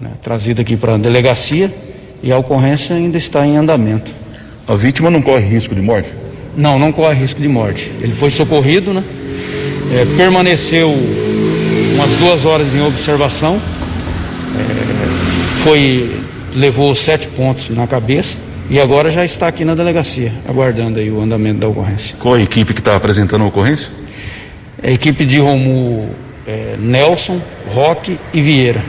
né, 0.00 0.12
trazido 0.20 0.60
aqui 0.60 0.76
para 0.76 0.94
a 0.94 0.98
delegacia 0.98 1.72
e 2.22 2.30
a 2.30 2.38
ocorrência 2.38 2.96
ainda 2.96 3.16
está 3.16 3.46
em 3.46 3.56
andamento. 3.56 4.10
A 4.66 4.74
vítima 4.74 5.10
não 5.10 5.22
corre 5.22 5.46
risco 5.46 5.74
de 5.74 5.80
morte? 5.80 6.10
Não, 6.56 6.78
não 6.78 6.92
corre 6.92 7.14
risco 7.14 7.40
de 7.40 7.48
morte. 7.48 7.90
Ele 8.00 8.12
foi 8.12 8.30
socorrido, 8.30 8.92
né? 8.92 9.02
É, 9.94 10.04
permaneceu 10.16 10.90
umas 11.94 12.10
duas 12.16 12.44
horas 12.44 12.74
em 12.74 12.82
observação, 12.82 13.56
é, 13.56 15.14
foi 15.62 16.20
levou 16.54 16.94
sete 16.94 17.28
pontos 17.28 17.70
na 17.70 17.86
cabeça 17.86 18.51
e 18.70 18.80
agora 18.80 19.10
já 19.10 19.24
está 19.24 19.48
aqui 19.48 19.64
na 19.64 19.74
delegacia, 19.74 20.32
aguardando 20.48 20.98
aí 20.98 21.10
o 21.10 21.20
andamento 21.20 21.60
da 21.60 21.68
ocorrência. 21.68 22.16
Qual 22.18 22.34
a 22.34 22.40
equipe 22.40 22.72
que 22.72 22.80
está 22.80 22.96
apresentando 22.96 23.42
a 23.42 23.46
ocorrência? 23.46 23.90
É 24.82 24.90
a 24.90 24.92
equipe 24.92 25.24
de 25.24 25.38
Romulo 25.38 26.10
é, 26.46 26.76
Nelson, 26.78 27.40
Roque 27.68 28.18
e 28.32 28.40
Vieira. 28.40 28.82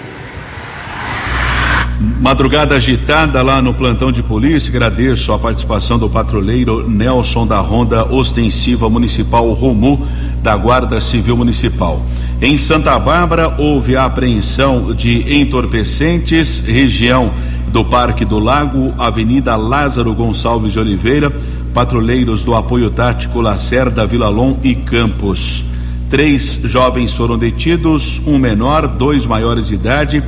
Madrugada 2.20 2.76
agitada 2.76 3.42
lá 3.42 3.62
no 3.62 3.74
plantão 3.74 4.12
de 4.12 4.22
polícia. 4.22 4.70
Agradeço 4.70 5.32
a 5.32 5.40
participação 5.40 5.98
do 5.98 6.10
patrulheiro 6.10 6.90
Nelson 6.90 7.48
da 7.48 7.60
Ronda 7.60 8.06
Ostensiva 8.06 8.90
Municipal 8.90 9.50
Romu 9.54 10.06
da 10.42 10.58
Guarda 10.58 11.00
Civil 11.00 11.38
Municipal. 11.38 12.06
Em 12.42 12.58
Santa 12.58 13.00
Bárbara 13.00 13.56
houve 13.58 13.96
a 13.96 14.04
apreensão 14.04 14.94
de 14.94 15.40
entorpecentes, 15.40 16.60
região 16.60 17.32
do 17.74 17.84
Parque 17.84 18.24
do 18.24 18.38
Lago, 18.38 18.94
Avenida 19.00 19.56
Lázaro 19.56 20.14
Gonçalves 20.14 20.74
de 20.74 20.80
Oliveira, 20.80 21.32
patrulheiros 21.74 22.46
do 22.46 22.54
apoio 22.54 22.92
tático 22.92 23.42
Lacerda, 23.42 24.06
Vila 24.06 24.30
Lom 24.30 24.58
e 24.64 24.76
Campos. 24.76 25.66
Três 26.08 26.60
jovens 26.66 27.16
foram 27.16 27.36
detidos, 27.36 28.22
um 28.28 28.38
menor, 28.38 28.88
dois 28.88 29.26
maiores 29.26 29.70
de 29.70 29.74
idade 29.74 30.24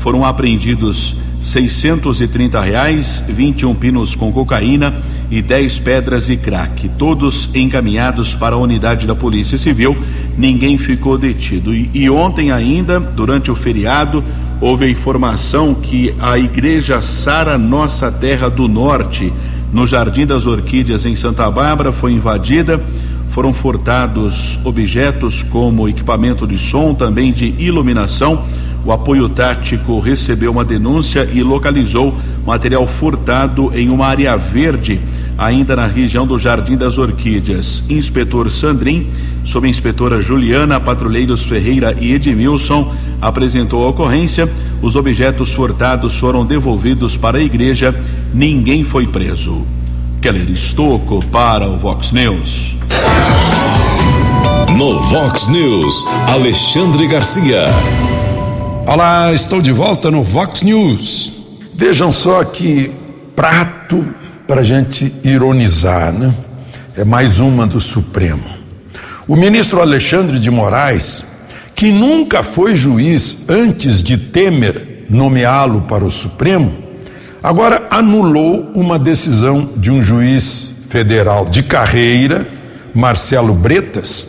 foram 0.00 0.24
apreendidos 0.24 1.16
630 1.40 2.60
reais, 2.60 3.22
21 3.28 3.74
pinos 3.74 4.14
com 4.14 4.32
cocaína 4.32 4.94
e 5.30 5.40
10 5.40 5.78
pedras 5.78 6.28
e 6.28 6.36
crack, 6.36 6.88
todos 6.98 7.50
encaminhados 7.54 8.34
para 8.34 8.56
a 8.56 8.58
unidade 8.58 9.06
da 9.06 9.14
Polícia 9.14 9.56
Civil. 9.56 9.96
Ninguém 10.36 10.78
ficou 10.78 11.18
detido. 11.18 11.74
E, 11.74 11.90
e 11.92 12.10
ontem 12.10 12.50
ainda, 12.50 12.98
durante 12.98 13.50
o 13.50 13.54
feriado, 13.54 14.24
houve 14.60 14.84
a 14.84 14.90
informação 14.90 15.74
que 15.74 16.14
a 16.20 16.38
Igreja 16.38 17.00
Sara 17.00 17.56
Nossa 17.56 18.10
Terra 18.12 18.48
do 18.48 18.68
Norte, 18.68 19.32
no 19.72 19.86
Jardim 19.86 20.26
das 20.26 20.46
Orquídeas 20.46 21.06
em 21.06 21.16
Santa 21.16 21.50
Bárbara, 21.50 21.92
foi 21.92 22.12
invadida. 22.12 22.80
Foram 23.30 23.52
furtados 23.52 24.58
objetos 24.64 25.42
como 25.42 25.88
equipamento 25.88 26.46
de 26.46 26.58
som, 26.58 26.92
também 26.92 27.32
de 27.32 27.54
iluminação 27.58 28.44
o 28.84 28.92
apoio 28.92 29.28
tático 29.28 30.00
recebeu 30.00 30.50
uma 30.50 30.64
denúncia 30.64 31.28
e 31.32 31.42
localizou 31.42 32.14
material 32.46 32.86
furtado 32.86 33.70
em 33.74 33.90
uma 33.90 34.06
área 34.06 34.34
verde, 34.38 34.98
ainda 35.36 35.76
na 35.76 35.86
região 35.86 36.26
do 36.26 36.38
Jardim 36.38 36.78
das 36.78 36.96
Orquídeas. 36.96 37.84
Inspetor 37.90 38.50
Sandrin, 38.50 39.06
sob 39.44 39.66
a 39.66 39.70
inspetora 39.70 40.20
Juliana, 40.20 40.80
patrulheiros 40.80 41.44
Ferreira 41.44 41.96
e 42.00 42.12
Edmilson, 42.12 42.94
apresentou 43.20 43.84
a 43.84 43.88
ocorrência. 43.88 44.50
Os 44.82 44.96
objetos 44.96 45.52
furtados 45.54 46.18
foram 46.18 46.44
devolvidos 46.44 47.16
para 47.16 47.38
a 47.38 47.42
igreja. 47.42 47.94
Ninguém 48.32 48.84
foi 48.84 49.06
preso. 49.06 49.66
Keller 50.20 50.50
Estocco 50.50 51.24
para 51.26 51.66
o 51.66 51.78
Vox 51.78 52.12
News. 52.12 52.76
No 54.76 55.00
Vox 55.00 55.48
News, 55.48 56.06
Alexandre 56.28 57.06
Garcia. 57.06 57.64
Olá, 58.86 59.32
estou 59.32 59.60
de 59.60 59.72
volta 59.72 60.10
no 60.10 60.22
Vox 60.22 60.62
News. 60.62 61.32
Vejam 61.74 62.12
só 62.12 62.44
que 62.44 62.90
prato 63.34 64.06
para 64.46 64.60
a 64.60 64.64
gente 64.64 65.14
ironizar, 65.24 66.12
né? 66.12 66.34
É 66.96 67.04
mais 67.04 67.40
uma 67.40 67.66
do 67.66 67.80
Supremo. 67.80 68.59
O 69.28 69.36
ministro 69.36 69.80
Alexandre 69.80 70.38
de 70.38 70.50
Moraes, 70.50 71.24
que 71.74 71.92
nunca 71.92 72.42
foi 72.42 72.74
juiz 72.74 73.38
antes 73.48 74.02
de 74.02 74.16
Temer 74.16 75.04
nomeá-lo 75.08 75.82
para 75.82 76.04
o 76.04 76.10
Supremo, 76.10 76.72
agora 77.42 77.86
anulou 77.90 78.70
uma 78.74 78.98
decisão 78.98 79.70
de 79.76 79.90
um 79.90 80.00
juiz 80.00 80.74
federal 80.88 81.46
de 81.46 81.62
carreira, 81.62 82.46
Marcelo 82.94 83.54
Bretas, 83.54 84.28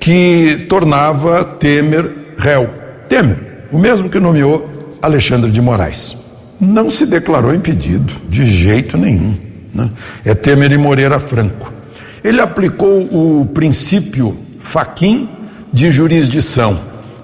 que 0.00 0.66
tornava 0.68 1.44
Temer 1.44 2.10
réu. 2.36 2.70
Temer 3.08 3.66
o 3.70 3.78
mesmo 3.78 4.08
que 4.08 4.18
nomeou 4.18 4.96
Alexandre 5.02 5.50
de 5.50 5.60
Moraes. 5.60 6.16
Não 6.60 6.90
se 6.90 7.06
declarou 7.06 7.54
impedido, 7.54 8.12
de 8.28 8.44
jeito 8.44 8.96
nenhum. 8.96 9.34
Né? 9.74 9.90
É 10.24 10.34
Temer 10.34 10.72
e 10.72 10.78
Moreira 10.78 11.20
Franco. 11.20 11.77
Ele 12.22 12.40
aplicou 12.40 13.08
o 13.12 13.46
princípio 13.46 14.36
Faquim 14.60 15.28
de 15.72 15.90
jurisdição. 15.90 16.78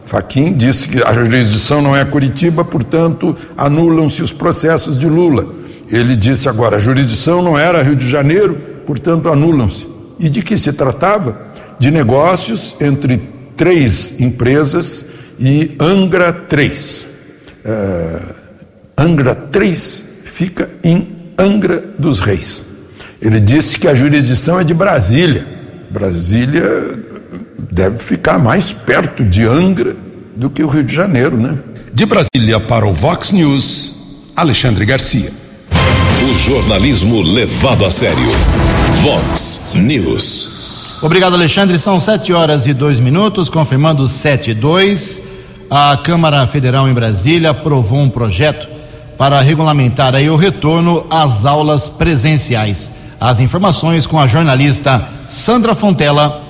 Faquim 0.04 0.52
disse 0.52 0.88
que 0.88 1.02
a 1.02 1.12
jurisdição 1.12 1.80
não 1.80 1.96
é 1.96 2.04
Curitiba, 2.04 2.64
portanto, 2.64 3.34
anulam-se 3.56 4.22
os 4.22 4.32
processos 4.32 4.98
de 4.98 5.06
Lula. 5.06 5.46
Ele 5.90 6.14
disse 6.14 6.48
agora, 6.48 6.76
a 6.76 6.80
jurisdição 6.80 7.42
não 7.42 7.58
era 7.58 7.82
Rio 7.82 7.96
de 7.96 8.08
Janeiro, 8.08 8.58
portanto, 8.86 9.28
anulam-se. 9.28 9.88
E 10.18 10.28
de 10.28 10.42
que 10.42 10.56
se 10.56 10.72
tratava? 10.72 11.54
De 11.78 11.90
negócios 11.90 12.76
entre 12.80 13.20
três 13.56 14.20
empresas 14.20 15.06
e 15.38 15.72
Angra 15.80 16.32
3. 16.32 17.08
Uh, 17.64 18.34
Angra 18.96 19.34
3 19.34 20.06
fica 20.24 20.70
em 20.82 21.08
Angra 21.38 21.82
dos 21.98 22.20
Reis. 22.20 22.73
Ele 23.20 23.40
disse 23.40 23.78
que 23.78 23.88
a 23.88 23.94
jurisdição 23.94 24.58
é 24.60 24.64
de 24.64 24.74
Brasília. 24.74 25.46
Brasília 25.90 26.62
deve 27.70 27.98
ficar 27.98 28.38
mais 28.38 28.72
perto 28.72 29.24
de 29.24 29.44
Angra 29.44 29.96
do 30.36 30.50
que 30.50 30.62
o 30.62 30.68
Rio 30.68 30.84
de 30.84 30.94
Janeiro, 30.94 31.36
né? 31.36 31.56
De 31.92 32.04
Brasília 32.04 32.58
para 32.60 32.86
o 32.86 32.92
Vox 32.92 33.32
News, 33.32 34.30
Alexandre 34.36 34.84
Garcia. 34.84 35.32
O 36.22 36.34
jornalismo 36.34 37.20
levado 37.22 37.84
a 37.84 37.90
sério. 37.90 38.16
Vox 39.02 39.60
News. 39.74 40.98
Obrigado, 41.02 41.34
Alexandre. 41.34 41.78
São 41.78 42.00
sete 42.00 42.32
horas 42.32 42.66
e 42.66 42.72
dois 42.72 42.98
minutos, 42.98 43.48
confirmando 43.48 44.08
sete 44.08 44.52
e 44.52 44.54
dois. 44.54 45.22
A 45.70 45.96
Câmara 46.02 46.46
Federal 46.46 46.88
em 46.88 46.94
Brasília 46.94 47.50
aprovou 47.50 47.98
um 47.98 48.08
projeto 48.08 48.68
para 49.18 49.40
regulamentar 49.40 50.14
aí 50.14 50.28
o 50.30 50.36
retorno 50.36 51.04
às 51.10 51.44
aulas 51.44 51.88
presenciais. 51.88 52.92
As 53.24 53.40
informações 53.40 54.04
com 54.04 54.20
a 54.20 54.26
jornalista 54.26 55.02
Sandra 55.26 55.74
Fontela 55.74 56.43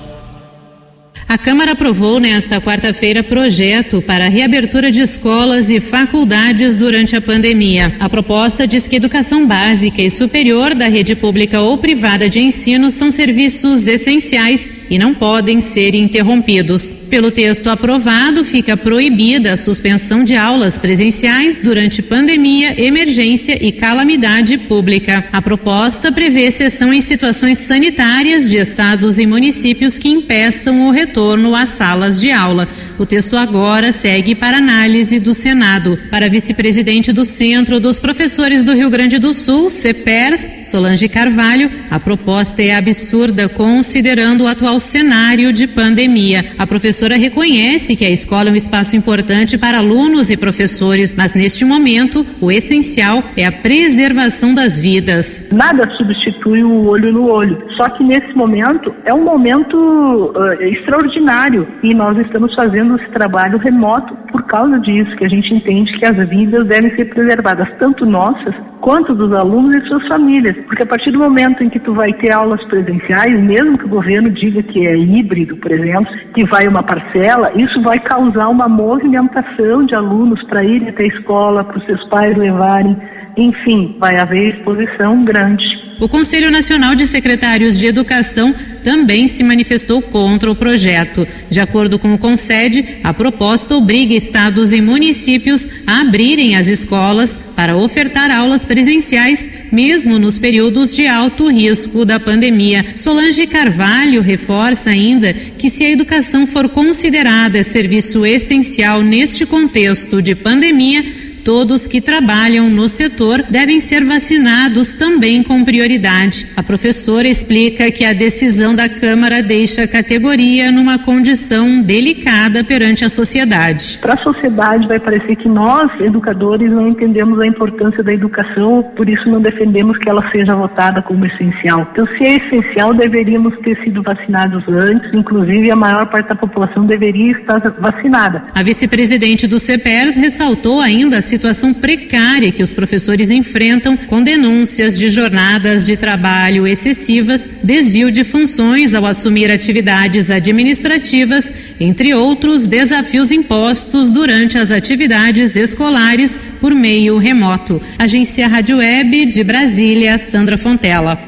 a 1.27 1.39
Câmara 1.39 1.71
aprovou 1.71 2.19
nesta 2.19 2.61
quarta-feira 2.61 3.23
projeto 3.23 3.99
para 3.99 4.25
a 4.25 4.29
reabertura 4.29 4.91
de 4.91 5.01
escolas 5.01 5.71
e 5.71 5.79
faculdades 5.79 6.77
durante 6.77 7.15
a 7.15 7.21
pandemia. 7.21 7.95
A 7.99 8.07
proposta 8.07 8.67
diz 8.67 8.87
que 8.87 8.95
educação 8.95 9.47
básica 9.47 10.03
e 10.03 10.09
superior 10.09 10.75
da 10.75 10.87
rede 10.87 11.15
pública 11.15 11.61
ou 11.61 11.79
privada 11.79 12.29
de 12.29 12.39
ensino 12.39 12.91
são 12.91 13.09
serviços 13.09 13.87
essenciais 13.87 14.71
e 14.87 14.99
não 14.99 15.15
podem 15.15 15.61
ser 15.61 15.95
interrompidos. 15.95 16.91
Pelo 17.09 17.31
texto 17.31 17.71
aprovado, 17.71 18.45
fica 18.45 18.77
proibida 18.77 19.53
a 19.53 19.57
suspensão 19.57 20.23
de 20.23 20.35
aulas 20.35 20.77
presenciais 20.77 21.57
durante 21.57 22.03
pandemia, 22.03 22.79
emergência 22.79 23.57
e 23.59 23.71
calamidade 23.71 24.59
pública. 24.59 25.25
A 25.33 25.41
proposta 25.41 26.11
prevê 26.11 26.43
exceção 26.43 26.93
em 26.93 27.01
situações 27.01 27.57
sanitárias 27.57 28.47
de 28.47 28.57
estados 28.57 29.17
e 29.17 29.25
municípios 29.25 29.97
que 29.97 30.09
impeçam 30.09 30.87
o 30.87 30.91
retorno 30.91 31.14
retorno 31.15 31.55
às 31.55 31.69
salas 31.69 32.19
de 32.19 32.29
aula. 32.29 32.67
O 32.97 33.05
texto 33.05 33.35
agora 33.35 33.91
segue 33.91 34.33
para 34.33 34.57
análise 34.57 35.19
do 35.19 35.33
Senado. 35.33 35.99
Para 36.09 36.29
vice-presidente 36.29 37.11
do 37.11 37.25
Centro 37.25 37.77
dos 37.77 37.99
Professores 37.99 38.63
do 38.63 38.73
Rio 38.73 38.89
Grande 38.89 39.19
do 39.19 39.33
Sul, 39.33 39.69
CEPERS, 39.69 40.49
Solange 40.63 41.09
Carvalho, 41.09 41.69
a 41.91 41.99
proposta 41.99 42.61
é 42.61 42.73
absurda 42.73 43.49
considerando 43.49 44.45
o 44.45 44.47
atual 44.47 44.79
cenário 44.79 45.51
de 45.51 45.67
pandemia. 45.67 46.53
A 46.57 46.65
professora 46.65 47.17
reconhece 47.17 47.97
que 47.97 48.05
a 48.05 48.09
escola 48.09 48.49
é 48.49 48.53
um 48.53 48.55
espaço 48.55 48.95
importante 48.95 49.57
para 49.57 49.79
alunos 49.79 50.31
e 50.31 50.37
professores, 50.37 51.13
mas 51.13 51.33
neste 51.33 51.65
momento 51.65 52.25
o 52.39 52.49
essencial 52.49 53.23
é 53.35 53.45
a 53.45 53.51
preservação 53.51 54.53
das 54.55 54.79
vidas. 54.79 55.49
Nada 55.51 55.89
substitui 55.97 56.63
o 56.63 56.87
olho 56.87 57.11
no 57.11 57.27
olho. 57.27 57.57
Só 57.75 57.89
que 57.89 58.03
nesse 58.03 58.33
momento 58.35 58.93
é 59.03 59.13
um 59.13 59.23
momento 59.23 59.75
uh, 59.75 60.63
extraordinário 60.63 61.67
e 61.83 61.93
nós 61.93 62.17
estamos 62.19 62.53
fazendo 62.55 62.84
esse 62.93 63.09
trabalho 63.09 63.57
remoto 63.57 64.15
por 64.31 64.43
causa 64.43 64.79
disso 64.79 65.15
que 65.15 65.25
a 65.25 65.29
gente 65.29 65.53
entende 65.53 65.91
que 65.93 66.05
as 66.05 66.29
vidas 66.29 66.67
devem 66.67 66.95
ser 66.95 67.05
preservadas, 67.05 67.67
tanto 67.79 68.05
nossas 68.05 68.53
quanto 68.81 69.15
dos 69.15 69.33
alunos 69.33 69.75
e 69.75 69.87
suas 69.87 70.07
famílias, 70.07 70.55
porque 70.67 70.83
a 70.83 70.85
partir 70.85 71.09
do 71.09 71.17
momento 71.17 71.63
em 71.63 71.69
que 71.69 71.79
tu 71.79 71.91
vai 71.93 72.13
ter 72.13 72.31
aulas 72.31 72.63
presenciais, 72.65 73.33
mesmo 73.41 73.79
que 73.79 73.85
o 73.85 73.89
governo 73.89 74.29
diga 74.29 74.61
que 74.61 74.87
é 74.87 74.95
híbrido, 74.95 75.57
por 75.57 75.71
exemplo, 75.71 76.13
que 76.35 76.45
vai 76.45 76.67
uma 76.67 76.83
parcela, 76.83 77.51
isso 77.55 77.81
vai 77.81 77.97
causar 77.99 78.47
uma 78.49 78.67
movimentação 78.67 79.87
de 79.87 79.95
alunos 79.95 80.43
para 80.43 80.63
irem 80.63 80.89
até 80.89 81.03
a 81.03 81.07
escola, 81.07 81.63
para 81.63 81.79
os 81.79 81.85
seus 81.85 82.03
pais 82.09 82.37
levarem, 82.37 82.95
enfim, 83.37 83.95
vai 83.99 84.17
haver 84.17 84.55
exposição 84.55 85.23
grande. 85.23 85.85
O 85.99 86.09
Conselho 86.09 86.51
Nacional 86.51 86.93
de 86.93 87.07
Secretários 87.07 87.79
de 87.79 87.87
Educação 87.87 88.53
também 88.83 89.29
se 89.29 89.43
manifestou 89.43 90.01
contra 90.01 90.51
o 90.51 90.55
projeto. 90.55 91.25
De 91.49 91.61
acordo 91.61 91.97
com 91.97 92.13
o 92.13 92.17
Concede, 92.17 92.99
a 93.01 93.13
proposta 93.13 93.75
obriga 93.75 94.13
estados 94.13 94.73
e 94.73 94.81
municípios 94.81 95.69
a 95.87 96.01
abrirem 96.01 96.57
as 96.57 96.67
escolas 96.67 97.39
para 97.55 97.77
ofertar 97.77 98.29
aulas 98.29 98.65
presenciais, 98.65 99.49
mesmo 99.71 100.19
nos 100.19 100.37
períodos 100.37 100.93
de 100.93 101.07
alto 101.07 101.49
risco 101.49 102.03
da 102.03 102.19
pandemia. 102.19 102.85
Solange 102.93 103.47
Carvalho 103.47 104.21
reforça 104.21 104.89
ainda 104.89 105.33
que, 105.33 105.69
se 105.69 105.85
a 105.85 105.89
educação 105.89 106.45
for 106.45 106.67
considerada 106.67 107.63
serviço 107.63 108.25
essencial 108.25 109.01
neste 109.01 109.45
contexto 109.45 110.21
de 110.21 110.35
pandemia, 110.35 111.05
Todos 111.45 111.85
que 111.85 112.01
trabalham 112.01 112.71
no 112.71 112.87
setor 112.87 113.43
devem 113.47 113.79
ser 113.79 114.03
vacinados 114.03 114.93
também 114.93 115.43
com 115.43 115.63
prioridade. 115.63 116.47
A 116.57 116.63
professora 116.63 117.27
explica 117.27 117.91
que 117.91 118.03
a 118.03 118.13
decisão 118.13 118.73
da 118.73 118.89
Câmara 118.89 119.43
deixa 119.43 119.83
a 119.83 119.87
categoria 119.87 120.71
numa 120.71 120.97
condição 120.97 121.83
delicada 121.83 122.63
perante 122.63 123.05
a 123.05 123.09
sociedade. 123.09 123.99
Para 124.01 124.13
a 124.13 124.17
sociedade, 124.17 124.87
vai 124.87 124.99
parecer 124.99 125.35
que 125.35 125.47
nós, 125.47 125.91
educadores, 126.01 126.71
não 126.71 126.87
entendemos 126.87 127.39
a 127.39 127.45
importância 127.45 128.01
da 128.01 128.11
educação, 128.11 128.81
por 128.95 129.07
isso 129.07 129.29
não 129.29 129.39
defendemos 129.39 129.99
que 129.99 130.09
ela 130.09 130.27
seja 130.31 130.55
votada 130.55 131.03
como 131.03 131.27
essencial. 131.27 131.87
Então, 131.91 132.07
se 132.17 132.23
é 132.23 132.37
essencial, 132.37 132.91
deveríamos 132.91 133.55
ter 133.59 133.77
sido 133.83 134.01
vacinados 134.01 134.63
antes, 134.67 135.13
inclusive 135.13 135.69
a 135.69 135.75
maior 135.75 136.07
parte 136.07 136.29
da 136.29 136.35
população 136.35 136.87
deveria 136.87 137.33
estar 137.33 137.59
vacinada. 137.79 138.45
A 138.55 138.63
vice-presidente 138.63 139.45
do 139.45 139.59
CEPERS 139.59 140.15
ressaltou 140.15 140.81
ainda 140.81 141.19
a 141.19 141.34
situação 141.35 141.73
precária 141.73 142.49
que 142.49 142.63
os 142.63 142.71
professores 142.71 143.29
enfrentam 143.29 143.97
com 143.97 144.23
denúncias 144.23 144.97
de 144.97 145.09
jornadas 145.09 145.85
de 145.85 145.97
trabalho 145.97 146.65
excessivas, 146.65 147.49
desvio 147.61 148.09
de 148.09 148.23
funções 148.23 148.93
ao 148.93 149.05
assumir 149.05 149.51
atividades 149.51 150.31
administrativas, 150.31 151.53
entre 151.77 152.13
outros 152.13 152.67
desafios 152.67 153.31
impostos 153.31 154.11
durante 154.11 154.57
as 154.57 154.71
atividades 154.71 155.57
escolares 155.57 156.39
por 156.61 156.73
meio 156.73 157.17
remoto. 157.17 157.81
Agência 157.99 158.47
Rádio 158.47 158.77
Web 158.77 159.25
de 159.25 159.43
Brasília, 159.43 160.17
Sandra 160.17 160.57
Fontela. 160.57 161.19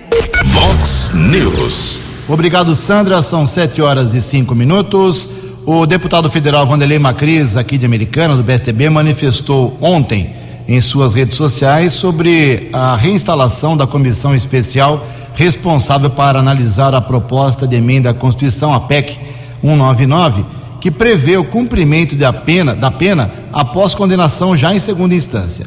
Vox 0.46 1.12
News. 1.14 2.00
Obrigado, 2.30 2.74
Sandra. 2.76 3.22
São 3.22 3.46
sete 3.46 3.82
horas 3.82 4.14
e 4.14 4.22
cinco 4.22 4.56
minutos. 4.56 5.47
O 5.70 5.86
deputado 5.86 6.30
federal 6.30 6.66
Vanderlei 6.66 6.98
Macris, 6.98 7.58
aqui 7.58 7.78
de 7.78 7.86
Americana, 7.86 8.38
do 8.38 8.44
PSDB, 8.46 8.90
manifestou 8.90 9.78
ontem 9.82 10.34
em 10.66 10.80
suas 10.80 11.14
redes 11.14 11.36
sociais 11.36 11.92
sobre 11.92 12.70
a 12.72 12.96
reinstalação 12.96 13.76
da 13.76 13.86
comissão 13.86 14.34
especial 14.34 15.06
responsável 15.36 16.10
para 16.10 16.40
analisar 16.40 16.96
a 16.96 17.02
proposta 17.02 17.68
de 17.68 17.76
emenda 17.76 18.12
à 18.12 18.14
Constituição, 18.14 18.74
a 18.74 18.80
PEC 18.80 19.20
199, 19.62 20.46
que 20.80 20.90
prevê 20.90 21.36
o 21.36 21.44
cumprimento 21.44 22.16
da 22.16 22.32
pena, 22.32 22.74
da 22.74 22.90
pena 22.90 23.30
após 23.52 23.94
condenação 23.94 24.56
já 24.56 24.74
em 24.74 24.80
segunda 24.80 25.16
instância. 25.16 25.66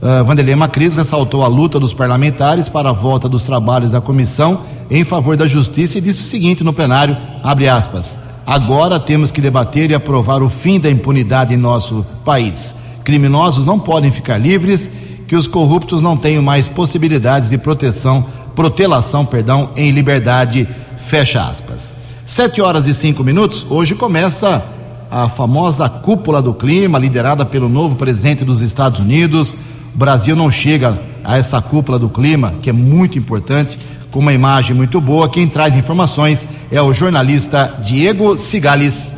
Uh, 0.00 0.24
Vanderlei 0.24 0.56
Macris 0.56 0.94
ressaltou 0.94 1.44
a 1.44 1.46
luta 1.46 1.78
dos 1.78 1.92
parlamentares 1.92 2.70
para 2.70 2.88
a 2.88 2.92
volta 2.92 3.28
dos 3.28 3.44
trabalhos 3.44 3.90
da 3.90 4.00
comissão 4.00 4.62
em 4.90 5.04
favor 5.04 5.36
da 5.36 5.46
justiça 5.46 5.98
e 5.98 6.00
disse 6.00 6.22
o 6.22 6.26
seguinte 6.26 6.64
no 6.64 6.72
plenário, 6.72 7.14
abre 7.44 7.68
aspas, 7.68 8.31
Agora 8.46 8.98
temos 8.98 9.30
que 9.30 9.40
debater 9.40 9.90
e 9.90 9.94
aprovar 9.94 10.42
o 10.42 10.48
fim 10.48 10.80
da 10.80 10.90
impunidade 10.90 11.54
em 11.54 11.56
nosso 11.56 12.04
país. 12.24 12.74
Criminosos 13.04 13.64
não 13.64 13.78
podem 13.78 14.10
ficar 14.10 14.38
livres, 14.38 14.90
que 15.26 15.36
os 15.36 15.46
corruptos 15.46 16.02
não 16.02 16.16
tenham 16.16 16.42
mais 16.42 16.68
possibilidades 16.68 17.50
de 17.50 17.58
proteção, 17.58 18.26
protelação, 18.54 19.24
perdão, 19.24 19.70
em 19.76 19.90
liberdade. 19.90 20.68
Fecha 20.96 21.42
aspas. 21.42 21.94
Sete 22.24 22.60
horas 22.60 22.86
e 22.86 22.94
cinco 22.94 23.24
minutos. 23.24 23.66
Hoje 23.68 23.94
começa 23.94 24.62
a 25.10 25.28
famosa 25.28 25.88
cúpula 25.88 26.40
do 26.40 26.54
clima, 26.54 26.98
liderada 26.98 27.44
pelo 27.44 27.68
novo 27.68 27.96
presidente 27.96 28.44
dos 28.44 28.60
Estados 28.60 29.00
Unidos. 29.00 29.56
O 29.94 29.98
Brasil 29.98 30.34
não 30.34 30.50
chega 30.50 30.98
a 31.24 31.36
essa 31.36 31.60
cúpula 31.60 31.98
do 31.98 32.08
clima, 32.08 32.54
que 32.60 32.70
é 32.70 32.72
muito 32.72 33.18
importante 33.18 33.78
com 34.12 34.20
uma 34.20 34.32
imagem 34.32 34.76
muito 34.76 35.00
boa. 35.00 35.28
Quem 35.28 35.48
traz 35.48 35.74
informações 35.74 36.46
é 36.70 36.80
o 36.80 36.92
jornalista 36.92 37.74
Diego 37.82 38.38
Cigales. 38.38 39.12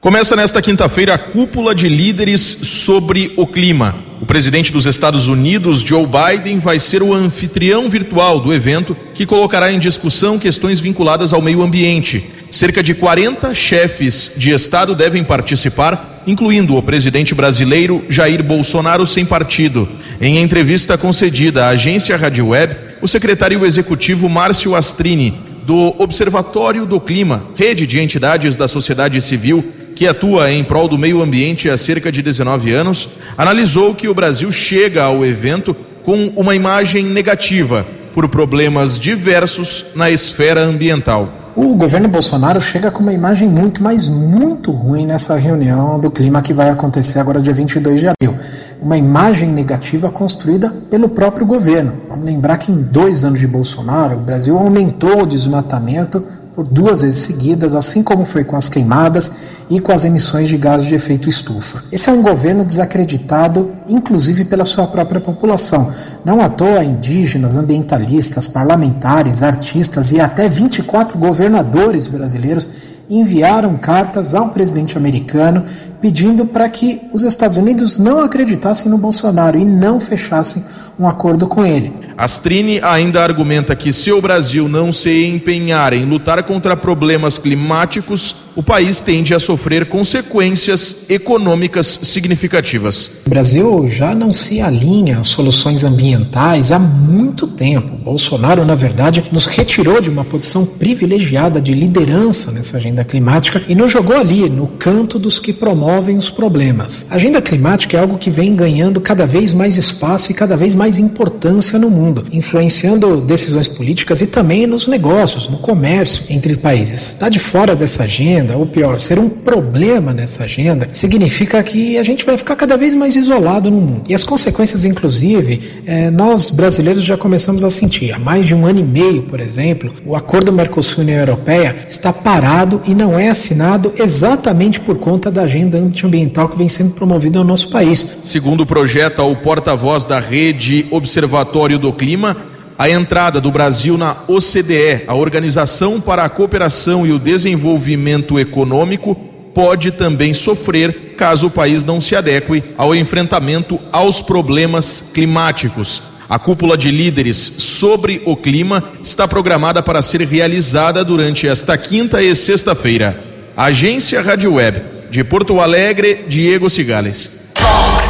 Começa 0.00 0.34
nesta 0.34 0.60
quinta-feira 0.60 1.14
a 1.14 1.18
cúpula 1.18 1.74
de 1.74 1.88
líderes 1.88 2.40
sobre 2.40 3.32
o 3.36 3.46
clima. 3.46 3.94
O 4.20 4.26
presidente 4.26 4.72
dos 4.72 4.86
Estados 4.86 5.28
Unidos, 5.28 5.80
Joe 5.80 6.06
Biden, 6.06 6.58
vai 6.58 6.78
ser 6.78 7.02
o 7.02 7.12
anfitrião 7.12 7.88
virtual 7.88 8.40
do 8.40 8.52
evento, 8.52 8.96
que 9.14 9.26
colocará 9.26 9.70
em 9.70 9.78
discussão 9.78 10.38
questões 10.38 10.80
vinculadas 10.80 11.32
ao 11.32 11.42
meio 11.42 11.62
ambiente. 11.62 12.30
Cerca 12.50 12.82
de 12.82 12.94
40 12.94 13.52
chefes 13.52 14.32
de 14.36 14.50
Estado 14.50 14.94
devem 14.94 15.24
participar, 15.24 16.22
incluindo 16.26 16.76
o 16.76 16.82
presidente 16.82 17.34
brasileiro 17.34 18.02
Jair 18.08 18.42
Bolsonaro 18.42 19.06
sem 19.06 19.24
partido. 19.24 19.88
Em 20.20 20.38
entrevista 20.38 20.96
concedida 20.96 21.66
à 21.66 21.68
agência 21.70 22.16
Rádio 22.16 22.48
Web, 22.48 22.93
o 23.00 23.08
secretário 23.08 23.64
executivo 23.64 24.28
Márcio 24.28 24.74
Astrini, 24.74 25.34
do 25.66 25.94
Observatório 25.98 26.84
do 26.84 27.00
Clima, 27.00 27.44
rede 27.56 27.86
de 27.86 27.98
entidades 27.98 28.56
da 28.56 28.68
sociedade 28.68 29.20
civil 29.20 29.64
que 29.94 30.06
atua 30.06 30.50
em 30.50 30.64
prol 30.64 30.88
do 30.88 30.98
meio 30.98 31.22
ambiente 31.22 31.70
há 31.70 31.76
cerca 31.76 32.10
de 32.10 32.22
19 32.22 32.72
anos, 32.72 33.10
analisou 33.38 33.94
que 33.94 34.08
o 34.08 34.14
Brasil 34.14 34.50
chega 34.50 35.04
ao 35.04 35.24
evento 35.24 35.74
com 36.02 36.32
uma 36.36 36.54
imagem 36.54 37.04
negativa 37.04 37.86
por 38.12 38.28
problemas 38.28 38.98
diversos 38.98 39.86
na 39.94 40.10
esfera 40.10 40.62
ambiental. 40.62 41.44
O 41.56 41.74
governo 41.76 42.08
Bolsonaro 42.08 42.60
chega 42.60 42.90
com 42.90 43.00
uma 43.00 43.12
imagem 43.12 43.48
muito, 43.48 43.80
mas 43.80 44.08
muito 44.08 44.72
ruim 44.72 45.06
nessa 45.06 45.36
reunião 45.36 46.00
do 46.00 46.10
clima 46.10 46.42
que 46.42 46.52
vai 46.52 46.68
acontecer 46.68 47.20
agora 47.20 47.40
dia 47.40 47.52
22 47.52 48.00
de 48.00 48.08
abril 48.08 48.36
uma 48.80 48.96
imagem 48.96 49.48
negativa 49.48 50.10
construída 50.10 50.72
pelo 50.90 51.08
próprio 51.08 51.46
governo. 51.46 51.94
Vamos 52.08 52.24
lembrar 52.24 52.58
que 52.58 52.70
em 52.70 52.82
dois 52.82 53.24
anos 53.24 53.40
de 53.40 53.46
Bolsonaro, 53.46 54.16
o 54.16 54.20
Brasil 54.20 54.56
aumentou 54.56 55.22
o 55.22 55.26
desmatamento 55.26 56.22
por 56.54 56.66
duas 56.66 57.02
vezes 57.02 57.20
seguidas, 57.22 57.74
assim 57.74 58.02
como 58.02 58.24
foi 58.24 58.44
com 58.44 58.56
as 58.56 58.68
queimadas 58.68 59.32
e 59.68 59.80
com 59.80 59.92
as 59.92 60.04
emissões 60.04 60.48
de 60.48 60.56
gases 60.56 60.86
de 60.86 60.94
efeito 60.94 61.28
estufa. 61.28 61.82
Esse 61.90 62.08
é 62.08 62.12
um 62.12 62.22
governo 62.22 62.64
desacreditado, 62.64 63.72
inclusive 63.88 64.44
pela 64.44 64.64
sua 64.64 64.86
própria 64.86 65.20
população. 65.20 65.92
Não 66.24 66.40
à 66.40 66.48
toa, 66.48 66.84
indígenas, 66.84 67.56
ambientalistas, 67.56 68.46
parlamentares, 68.46 69.42
artistas 69.42 70.12
e 70.12 70.20
até 70.20 70.48
24 70.48 71.18
governadores 71.18 72.06
brasileiros 72.06 72.68
enviaram 73.08 73.76
cartas 73.76 74.34
ao 74.34 74.48
presidente 74.48 74.96
americano 74.96 75.64
pedindo 76.00 76.46
para 76.46 76.68
que 76.68 77.00
os 77.12 77.22
Estados 77.22 77.56
Unidos 77.56 77.98
não 77.98 78.20
acreditassem 78.20 78.90
no 78.90 78.98
Bolsonaro 78.98 79.58
e 79.58 79.64
não 79.64 79.98
fechassem 79.98 80.64
um 80.98 81.08
acordo 81.08 81.46
com 81.46 81.64
ele. 81.64 81.92
Astrini 82.16 82.80
ainda 82.82 83.22
argumenta 83.22 83.74
que 83.74 83.92
se 83.92 84.12
o 84.12 84.20
Brasil 84.20 84.68
não 84.68 84.92
se 84.92 85.26
empenhar 85.26 85.92
em 85.92 86.04
lutar 86.04 86.42
contra 86.44 86.76
problemas 86.76 87.38
climáticos, 87.38 88.43
o 88.56 88.62
país 88.62 89.00
tende 89.00 89.34
a 89.34 89.40
sofrer 89.40 89.86
consequências 89.86 91.04
econômicas 91.08 92.00
significativas. 92.02 93.18
O 93.26 93.30
Brasil 93.30 93.90
já 93.90 94.14
não 94.14 94.32
se 94.32 94.60
alinha 94.60 95.18
às 95.18 95.26
soluções 95.26 95.82
ambientais 95.82 96.70
há 96.70 96.78
muito 96.78 97.46
tempo. 97.46 97.96
Bolsonaro, 97.96 98.64
na 98.64 98.74
verdade, 98.74 99.24
nos 99.32 99.46
retirou 99.46 100.00
de 100.00 100.08
uma 100.08 100.24
posição 100.24 100.64
privilegiada 100.64 101.60
de 101.60 101.74
liderança 101.74 102.52
nessa 102.52 102.76
agenda 102.76 103.02
climática 103.02 103.62
e 103.68 103.74
nos 103.74 103.90
jogou 103.90 104.16
ali, 104.16 104.48
no 104.48 104.66
canto 104.66 105.18
dos 105.18 105.38
que 105.38 105.52
promovem 105.52 106.16
os 106.16 106.30
problemas. 106.30 107.06
A 107.10 107.16
agenda 107.16 107.42
climática 107.42 107.96
é 107.96 108.00
algo 108.00 108.18
que 108.18 108.30
vem 108.30 108.54
ganhando 108.54 109.00
cada 109.00 109.26
vez 109.26 109.52
mais 109.52 109.76
espaço 109.76 110.30
e 110.30 110.34
cada 110.34 110.56
vez 110.56 110.74
mais 110.74 110.98
importância 110.98 111.78
no 111.78 111.90
mundo, 111.90 112.24
influenciando 112.32 113.20
decisões 113.20 113.66
políticas 113.66 114.20
e 114.20 114.26
também 114.26 114.66
nos 114.66 114.86
negócios, 114.86 115.48
no 115.48 115.58
comércio 115.58 116.24
entre 116.28 116.56
países. 116.56 117.08
Está 117.08 117.28
de 117.28 117.38
fora 117.38 117.74
dessa 117.74 118.04
agenda 118.04 118.43
agenda, 118.44 118.56
ou 118.56 118.66
pior, 118.66 118.98
ser 118.98 119.18
um 119.18 119.28
problema 119.28 120.12
nessa 120.12 120.44
agenda, 120.44 120.88
significa 120.92 121.62
que 121.62 121.98
a 121.98 122.02
gente 122.02 122.24
vai 122.24 122.36
ficar 122.36 122.54
cada 122.54 122.76
vez 122.76 122.94
mais 122.94 123.16
isolado 123.16 123.70
no 123.70 123.80
mundo. 123.80 124.02
E 124.08 124.14
as 124.14 124.22
consequências, 124.22 124.84
inclusive, 124.84 125.82
é, 125.86 126.10
nós 126.10 126.50
brasileiros 126.50 127.02
já 127.02 127.16
começamos 127.16 127.64
a 127.64 127.70
sentir. 127.70 128.12
Há 128.12 128.18
mais 128.18 128.46
de 128.46 128.54
um 128.54 128.66
ano 128.66 128.80
e 128.80 128.82
meio, 128.82 129.22
por 129.22 129.40
exemplo, 129.40 129.90
o 130.04 130.14
acordo 130.14 130.52
Mercosul-União 130.52 131.18
Europeia 131.18 131.74
está 131.88 132.12
parado 132.12 132.80
e 132.86 132.94
não 132.94 133.18
é 133.18 133.30
assinado 133.30 133.92
exatamente 133.98 134.80
por 134.80 134.98
conta 134.98 135.30
da 135.30 135.42
agenda 135.42 135.78
antiambiental 135.78 136.48
que 136.48 136.58
vem 136.58 136.68
sendo 136.68 136.90
promovida 136.92 137.38
no 137.38 137.44
nosso 137.44 137.70
país. 137.70 138.18
Segundo 138.24 138.66
projeta 138.66 139.22
o 139.22 139.36
porta-voz 139.36 140.04
da 140.04 140.20
rede 140.20 140.86
Observatório 140.90 141.78
do 141.78 141.92
Clima, 141.92 142.53
a 142.78 142.90
entrada 142.90 143.40
do 143.40 143.50
Brasil 143.50 143.96
na 143.96 144.16
OCDE, 144.26 145.02
a 145.06 145.14
Organização 145.14 146.00
para 146.00 146.24
a 146.24 146.28
Cooperação 146.28 147.06
e 147.06 147.12
o 147.12 147.18
Desenvolvimento 147.18 148.38
Econômico, 148.38 149.14
pode 149.54 149.92
também 149.92 150.34
sofrer 150.34 151.14
caso 151.16 151.46
o 151.46 151.50
país 151.50 151.84
não 151.84 152.00
se 152.00 152.16
adeque 152.16 152.62
ao 152.76 152.94
enfrentamento 152.94 153.78
aos 153.92 154.20
problemas 154.20 155.10
climáticos. 155.14 156.02
A 156.28 156.38
cúpula 156.38 156.76
de 156.76 156.90
líderes 156.90 157.36
sobre 157.36 158.20
o 158.24 158.34
clima 158.34 158.82
está 159.02 159.28
programada 159.28 159.82
para 159.82 160.02
ser 160.02 160.22
realizada 160.22 161.04
durante 161.04 161.46
esta 161.46 161.76
quinta 161.78 162.22
e 162.22 162.34
sexta-feira. 162.34 163.16
Agência 163.56 164.20
Rádio 164.20 164.54
Web 164.54 164.82
de 165.10 165.22
Porto 165.22 165.60
Alegre, 165.60 166.24
Diego 166.26 166.68
Cigales. 166.68 167.38
Fox 167.54 168.04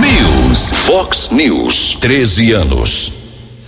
News. 0.00 0.72
Fox 0.86 1.28
News. 1.30 1.98
13 2.00 2.52
anos. 2.52 3.19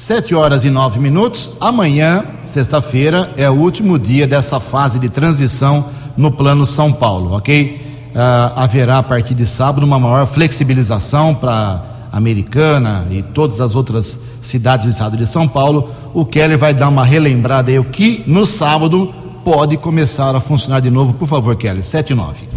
Sete 0.03 0.35
horas 0.35 0.65
e 0.65 0.69
nove 0.69 0.99
minutos. 0.99 1.53
Amanhã, 1.61 2.25
sexta-feira, 2.43 3.33
é 3.37 3.49
o 3.49 3.53
último 3.53 3.97
dia 4.01 4.27
dessa 4.27 4.59
fase 4.59 4.99
de 4.99 5.09
transição 5.09 5.91
no 6.17 6.33
Plano 6.33 6.67
São 6.67 6.93
Paulo, 6.93 7.37
ok? 7.37 8.11
Uh, 8.11 8.19
haverá 8.57 8.99
a 8.99 9.03
partir 9.05 9.33
de 9.35 9.47
sábado 9.47 9.87
uma 9.87 10.01
maior 10.01 10.27
flexibilização 10.27 11.37
para 11.37 11.85
Americana 12.11 13.07
e 13.13 13.23
todas 13.23 13.61
as 13.61 13.77
outras 13.77 14.19
cidades 14.41 14.87
do 14.87 14.91
estado 14.91 15.17
de 15.17 15.25
São 15.25 15.47
Paulo. 15.47 15.93
O 16.13 16.27
Keller 16.27 16.59
vai 16.59 16.75
dar 16.75 16.89
uma 16.89 17.05
relembrada 17.05 17.71
aí 17.71 17.79
o 17.79 17.85
que 17.85 18.25
no 18.27 18.45
sábado 18.45 19.15
pode 19.45 19.77
começar 19.77 20.35
a 20.35 20.41
funcionar 20.41 20.81
de 20.81 20.91
novo. 20.91 21.15
Por 21.15 21.29
favor, 21.29 21.55
Keller, 21.55 21.85
sete 21.85 22.11
e 22.11 22.17
nove. 22.17 22.52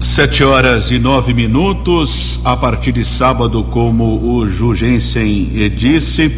Sete 0.00 0.42
horas 0.42 0.90
e 0.90 0.98
nove 0.98 1.34
minutos. 1.34 2.40
A 2.42 2.56
partir 2.56 2.90
de 2.90 3.04
sábado, 3.04 3.62
como 3.64 4.34
o 4.34 4.46
Jugensen 4.46 5.70
disse, 5.76 6.32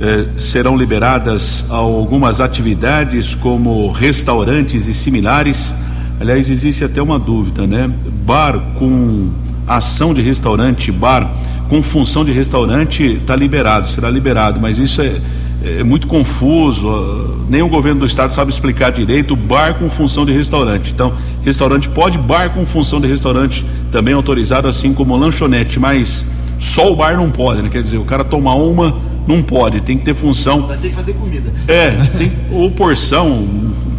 eh, 0.00 0.26
serão 0.38 0.76
liberadas 0.76 1.64
algumas 1.68 2.40
atividades 2.40 3.34
como 3.34 3.90
restaurantes 3.90 4.86
e 4.86 4.94
similares. 4.94 5.74
Aliás, 6.20 6.48
existe 6.48 6.84
até 6.84 7.02
uma 7.02 7.18
dúvida, 7.18 7.66
né? 7.66 7.90
Bar 8.24 8.60
com 8.78 9.30
ação 9.66 10.14
de 10.14 10.22
restaurante, 10.22 10.92
bar 10.92 11.28
com 11.68 11.82
função 11.82 12.24
de 12.24 12.30
restaurante 12.30 13.02
está 13.02 13.34
liberado, 13.34 13.88
será 13.88 14.08
liberado, 14.10 14.60
mas 14.60 14.78
isso 14.78 15.02
é, 15.02 15.20
é 15.64 15.82
muito 15.84 16.06
confuso, 16.06 17.44
nem 17.48 17.62
o 17.62 17.68
governo 17.68 18.00
do 18.00 18.06
estado 18.06 18.32
sabe 18.34 18.50
explicar 18.50 18.90
direito, 18.90 19.34
bar 19.36 19.74
com 19.74 19.88
função 19.88 20.24
de 20.24 20.32
restaurante. 20.32 20.90
Então, 20.92 21.12
restaurante 21.44 21.88
pode, 21.88 22.18
bar 22.18 22.50
com 22.50 22.64
função 22.66 23.00
de 23.00 23.06
restaurante 23.08 23.64
também 23.90 24.14
autorizado, 24.14 24.66
assim 24.68 24.92
como 24.92 25.16
lanchonete, 25.16 25.78
mas 25.78 26.24
só 26.58 26.92
o 26.92 26.96
bar 26.96 27.16
não 27.16 27.30
pode, 27.30 27.62
né? 27.62 27.68
Quer 27.70 27.82
dizer, 27.82 27.98
o 27.98 28.04
cara 28.04 28.24
tomar 28.24 28.54
uma 28.54 28.94
não 29.26 29.42
pode, 29.42 29.80
tem 29.80 29.96
que 29.98 30.04
ter 30.04 30.14
função. 30.14 30.66
Vai 30.66 30.76
ter 30.78 30.88
que 30.88 30.94
fazer 30.94 31.12
comida. 31.14 31.50
É, 31.68 31.90
tem, 32.18 32.32
ou 32.50 32.70
porção. 32.70 33.46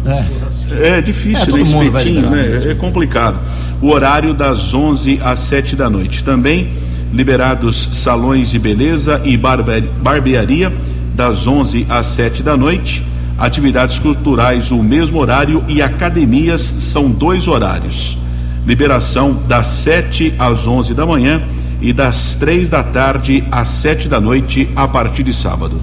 É, 0.06 0.98
é 0.98 1.00
difícil, 1.00 1.46
É, 1.56 1.58
né? 1.62 1.62
Espetinho, 1.86 2.30
né? 2.30 2.62
É 2.70 2.74
complicado. 2.74 3.38
O 3.80 3.88
horário 3.90 4.34
das 4.34 4.74
11 4.74 5.18
às 5.22 5.38
7 5.40 5.76
da 5.76 5.88
noite. 5.88 6.22
Também 6.22 6.68
liberados 7.12 7.90
salões 7.94 8.50
de 8.50 8.58
beleza 8.58 9.20
e 9.24 9.36
barbe- 9.36 9.84
barbearia 10.02 10.72
das 11.14 11.46
11 11.46 11.86
às 11.88 12.06
7 12.06 12.42
da 12.42 12.56
noite. 12.56 13.04
Atividades 13.38 13.98
culturais, 13.98 14.70
o 14.70 14.82
mesmo 14.82 15.18
horário 15.18 15.64
e 15.68 15.80
academias 15.80 16.74
são 16.78 17.10
dois 17.10 17.48
horários. 17.48 18.18
Liberação 18.66 19.36
das 19.48 19.66
7 19.66 20.34
às 20.38 20.66
11 20.66 20.94
da 20.94 21.04
manhã 21.04 21.42
e 21.80 21.92
das 21.92 22.36
3 22.36 22.70
da 22.70 22.82
tarde 22.82 23.44
às 23.50 23.68
7 23.68 24.08
da 24.08 24.20
noite 24.20 24.68
a 24.74 24.86
partir 24.86 25.22
de 25.22 25.34
sábado. 25.34 25.80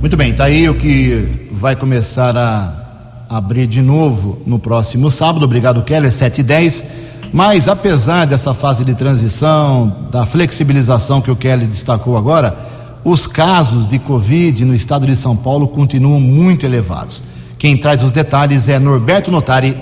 Muito 0.00 0.16
bem, 0.16 0.32
tá 0.32 0.44
aí 0.44 0.68
o 0.68 0.74
que 0.74 1.48
vai 1.52 1.76
começar 1.76 2.36
a 2.36 2.84
abrir 3.28 3.66
de 3.66 3.80
novo 3.80 4.42
no 4.46 4.58
próximo 4.58 5.10
sábado. 5.10 5.44
Obrigado, 5.44 5.82
Keller, 5.82 6.12
7 6.12 6.40
e 6.40 6.44
10. 6.44 6.86
Mas 7.32 7.68
apesar 7.68 8.26
dessa 8.26 8.54
fase 8.54 8.84
de 8.84 8.94
transição, 8.94 9.92
da 10.10 10.24
flexibilização 10.24 11.20
que 11.20 11.30
o 11.30 11.36
Keller 11.36 11.66
destacou 11.66 12.16
agora, 12.16 12.73
os 13.04 13.26
casos 13.26 13.86
de 13.86 13.98
Covid 13.98 14.64
no 14.64 14.74
estado 14.74 15.06
de 15.06 15.14
São 15.14 15.36
Paulo 15.36 15.68
continuam 15.68 16.18
muito 16.18 16.64
elevados. 16.64 17.22
Quem 17.58 17.76
traz 17.76 18.02
os 18.02 18.12
detalhes 18.12 18.68
é 18.68 18.78
Norberto 18.78 19.30
Notari. 19.30 19.76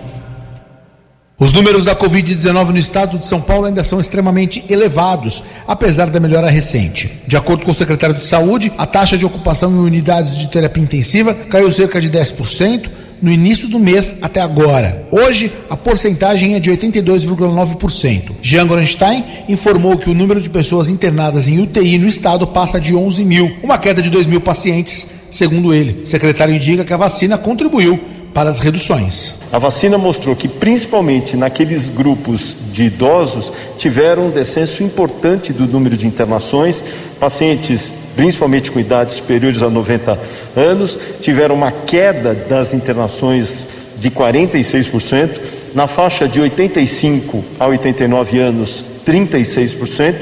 Os 1.39 1.53
números 1.53 1.85
da 1.85 1.95
Covid-19 1.95 2.69
no 2.71 2.79
estado 2.79 3.19
de 3.19 3.27
São 3.27 3.41
Paulo 3.41 3.67
ainda 3.67 3.83
são 3.83 4.01
extremamente 4.01 4.65
elevados, 4.69 5.43
apesar 5.67 6.11
da 6.11 6.21
melhora 6.21 6.51
recente. 6.51 7.11
De 7.27 7.37
acordo 7.37 7.65
com 7.65 7.71
o 7.71 7.75
secretário 7.75 8.17
de 8.17 8.25
Saúde, 8.25 8.73
a 8.77 8.87
taxa 8.87 9.17
de 9.17 9.25
ocupação 9.25 9.71
em 9.73 9.79
unidades 9.79 10.39
de 10.39 10.49
terapia 10.49 10.83
intensiva 10.83 11.35
caiu 11.35 11.71
cerca 11.71 12.01
de 12.01 12.11
10% 12.11 13.02
no 13.23 13.31
início 13.31 13.69
do 13.69 13.79
mês 13.79 14.19
até 14.21 14.41
agora. 14.41 15.07
Hoje, 15.11 15.53
a 15.71 15.77
porcentagem 15.77 16.55
é 16.55 16.61
de 16.61 16.71
82,9%. 16.71 18.33
Jean 18.43 18.67
Gorenstein 18.67 19.25
informou 19.49 19.97
que 19.97 20.11
o 20.11 20.15
número 20.15 20.41
de 20.41 20.51
pessoas 20.51 20.89
internadas 20.89 21.47
em 21.47 21.61
UTI 21.61 21.99
no 21.99 22.09
estado 22.09 22.47
passa 22.47 22.81
de 22.81 22.95
11 22.95 23.25
mil, 23.25 23.57
uma 23.63 23.79
queda 23.79 24.03
de 24.03 24.11
2 24.11 24.27
mil 24.27 24.41
pacientes, 24.41 25.07
segundo 25.31 25.73
ele. 25.73 26.03
O 26.03 26.07
secretário 26.07 26.55
indica 26.55 26.85
que 26.85 26.93
a 26.93 26.97
vacina 26.97 27.39
contribuiu 27.39 28.12
para 28.33 28.51
as 28.51 28.59
reduções. 28.59 29.35
A 29.53 29.59
vacina 29.59 29.99
mostrou 29.99 30.35
que, 30.35 30.49
principalmente 30.49 31.37
naqueles 31.37 31.89
grupos 31.89 32.57
de 32.73 32.85
idosos, 32.85 33.53
tiveram 33.77 34.27
um 34.27 34.31
descenso 34.31 34.83
importante 34.83 35.53
do 35.53 35.67
número 35.67 35.97
de 35.97 36.07
internações. 36.07 36.83
Pacientes, 37.21 37.93
principalmente 38.17 38.71
com 38.71 38.81
idades 38.81 39.17
superiores 39.17 39.63
a 39.63 39.69
90 39.69 40.19
anos, 40.57 40.99
tiveram 41.21 41.55
uma 41.55 41.71
queda 41.71 42.35
das 42.35 42.73
internações 42.73 43.69
de 43.99 44.11
46%. 44.11 45.41
Na 45.75 45.87
faixa 45.87 46.29
de 46.29 46.41
85 46.41 47.45
a 47.59 47.67
89 47.67 48.39
anos, 48.39 48.85
36%, 49.07 50.15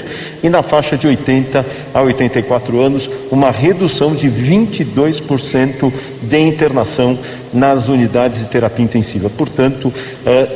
e 0.43 0.49
na 0.49 0.63
faixa 0.63 0.97
de 0.97 1.07
80 1.07 1.65
a 1.93 2.01
84 2.01 2.81
anos, 2.81 3.11
uma 3.31 3.51
redução 3.51 4.15
de 4.15 4.29
22% 4.29 5.93
de 6.23 6.39
internação 6.39 7.19
nas 7.53 7.89
unidades 7.89 8.41
de 8.41 8.47
terapia 8.47 8.85
intensiva. 8.85 9.31
Portanto, 9.31 9.93
eh, 10.25 10.49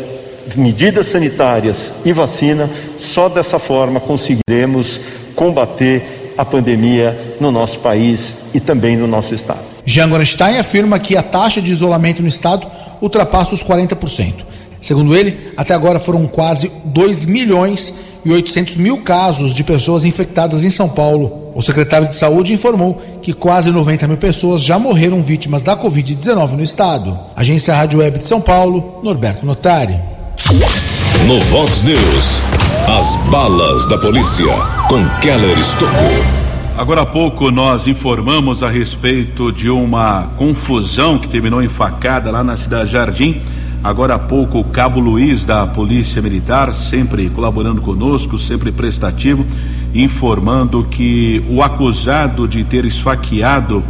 medidas 0.56 1.06
sanitárias 1.06 1.94
e 2.04 2.12
vacina, 2.12 2.68
só 2.98 3.28
dessa 3.28 3.58
forma 3.58 4.00
conseguiremos 4.00 5.00
combater 5.34 6.02
a 6.36 6.44
pandemia 6.44 7.16
no 7.40 7.50
nosso 7.50 7.78
país 7.80 8.46
e 8.54 8.60
também 8.60 8.96
no 8.96 9.06
nosso 9.06 9.34
estado. 9.34 9.60
Jean 9.86 10.08
Gorenstein 10.08 10.58
afirma 10.58 10.98
que 10.98 11.16
a 11.16 11.22
taxa 11.22 11.60
de 11.60 11.72
isolamento 11.72 12.22
no 12.22 12.28
estado 12.28 12.66
ultrapassa 13.00 13.54
os 13.54 13.62
40%. 13.62 14.34
Segundo 14.80 15.14
ele, 15.16 15.52
até 15.56 15.74
agora 15.74 15.98
foram 15.98 16.26
quase 16.26 16.70
2 16.84 17.26
milhões 17.26 17.94
e 18.24 18.30
800 18.30 18.76
mil 18.76 18.98
casos 18.98 19.54
de 19.54 19.62
pessoas 19.62 20.04
infectadas 20.04 20.64
em 20.64 20.70
São 20.70 20.88
Paulo. 20.88 21.52
O 21.54 21.62
secretário 21.62 22.08
de 22.08 22.16
Saúde 22.16 22.52
informou 22.52 23.00
que 23.22 23.32
quase 23.32 23.70
90 23.70 24.08
mil 24.08 24.16
pessoas 24.16 24.62
já 24.62 24.78
morreram 24.78 25.22
vítimas 25.22 25.62
da 25.62 25.76
Covid-19 25.76 26.52
no 26.52 26.62
estado. 26.62 27.16
Agência 27.36 27.74
Rádio 27.74 28.00
Web 28.00 28.18
de 28.18 28.26
São 28.26 28.40
Paulo, 28.40 29.00
Norberto 29.02 29.46
Notari. 29.46 29.98
No 31.26 31.40
Vox 31.40 31.82
News, 31.82 32.42
as 32.88 33.14
balas 33.30 33.86
da 33.86 33.96
polícia 33.98 34.46
com 34.88 35.08
Keller 35.20 35.58
Estocou. 35.58 36.44
Agora 36.76 37.02
há 37.02 37.06
pouco 37.06 37.52
nós 37.52 37.86
informamos 37.86 38.62
a 38.62 38.68
respeito 38.68 39.52
de 39.52 39.70
uma 39.70 40.24
confusão 40.36 41.18
que 41.18 41.28
terminou 41.28 41.62
em 41.62 41.68
facada 41.68 42.32
lá 42.32 42.42
na 42.42 42.56
cidade 42.56 42.90
Jardim. 42.90 43.40
Agora 43.84 44.14
há 44.14 44.18
pouco 44.18 44.60
o 44.60 44.64
Cabo 44.64 44.98
Luiz 44.98 45.44
da 45.44 45.66
Polícia 45.66 46.22
Militar, 46.22 46.72
sempre 46.72 47.28
colaborando 47.28 47.82
conosco, 47.82 48.38
sempre 48.38 48.72
prestativo, 48.72 49.44
informando 49.94 50.84
que 50.90 51.44
o 51.50 51.62
acusado 51.62 52.48
de 52.48 52.64
ter 52.64 52.86
esfaqueado 52.86 53.84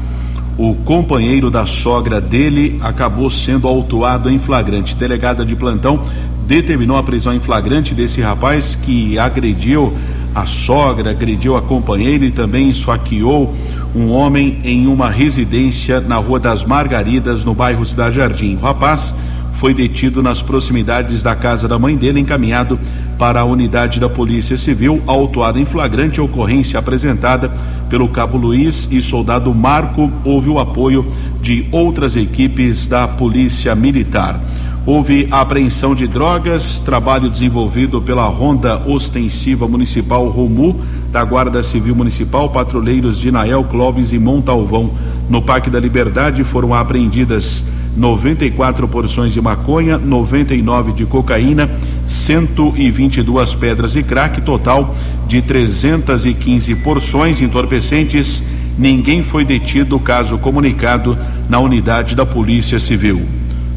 o 0.59 0.74
companheiro 0.74 1.49
da 1.49 1.64
sogra 1.64 2.20
dele 2.20 2.76
acabou 2.82 3.30
sendo 3.30 3.68
autuado 3.68 4.28
em 4.28 4.36
flagrante. 4.36 4.97
Delegada 4.97 5.47
de 5.47 5.55
plantão 5.55 6.01
determinou 6.45 6.97
a 6.97 7.03
prisão 7.05 7.32
em 7.32 7.38
flagrante 7.38 7.95
desse 7.95 8.20
rapaz 8.20 8.74
que 8.74 9.16
agrediu 9.16 9.97
a 10.34 10.45
sogra, 10.45 11.12
agrediu 11.12 11.57
a 11.57 11.62
companheira 11.62 12.24
e 12.24 12.32
também 12.32 12.68
esfaqueou 12.68 13.55
um 13.95 14.11
homem 14.11 14.59
em 14.64 14.88
uma 14.88 15.09
residência 15.09 16.01
na 16.01 16.16
Rua 16.16 16.40
das 16.40 16.64
Margaridas, 16.64 17.45
no 17.45 17.55
bairro 17.55 17.86
Cidade 17.86 18.16
Jardim. 18.16 18.57
O 18.57 18.59
rapaz 18.59 19.14
foi 19.55 19.72
detido 19.72 20.22
nas 20.22 20.42
proximidades 20.42 21.22
da 21.22 21.34
casa 21.34 21.66
da 21.66 21.78
mãe 21.78 21.96
dele, 21.96 22.20
encaminhado 22.20 22.78
para 23.18 23.40
a 23.40 23.44
unidade 23.44 24.00
da 24.00 24.09
Polícia 24.09 24.57
Civil, 24.57 25.02
autuado 25.07 25.59
em 25.59 25.64
flagrante 25.64 26.20
ocorrência 26.20 26.78
apresentada 26.78 27.50
pelo 27.88 28.09
Cabo 28.09 28.36
Luiz 28.36 28.88
e 28.90 29.00
soldado 29.00 29.55
Marco. 29.55 30.11
Houve 30.24 30.50
o 30.50 30.59
apoio 30.59 31.07
de 31.40 31.66
outras 31.70 32.16
equipes 32.16 32.86
da 32.86 33.07
Polícia 33.07 33.74
Militar. 33.74 34.40
Houve 34.86 35.28
apreensão 35.30 35.94
de 35.94 36.07
drogas, 36.07 36.78
trabalho 36.80 37.30
desenvolvido 37.30 38.02
pela 38.02 38.26
Ronda 38.26 38.82
Ostensiva 38.86 39.66
Municipal 39.66 40.28
Romu, 40.28 40.78
da 41.11 41.24
Guarda 41.24 41.62
Civil 41.62 41.94
Municipal, 41.94 42.50
patrulheiros 42.50 43.18
de 43.18 43.30
Nael, 43.30 43.64
Clóvis 43.64 44.12
e 44.12 44.18
Montalvão. 44.18 44.90
No 45.30 45.40
Parque 45.40 45.70
da 45.70 45.80
Liberdade 45.80 46.44
foram 46.44 46.74
apreendidas 46.74 47.64
94 47.97 48.88
porções 48.88 49.32
de 49.32 49.40
maconha, 49.40 49.97
99 49.97 50.92
de 50.92 51.07
cocaína, 51.07 51.70
122 52.05 53.55
pedras 53.55 53.95
e 53.97 54.03
crack, 54.03 54.40
total 54.40 54.95
de 55.26 55.40
315 55.40 56.76
porções 56.76 57.40
entorpecentes. 57.40 58.42
Ninguém 58.76 59.22
foi 59.22 59.45
detido, 59.45 59.99
caso 60.01 60.36
comunicado 60.38 61.16
na 61.49 61.61
unidade 61.61 62.16
da 62.16 62.26
Polícia 62.26 62.80
Civil. 62.80 63.22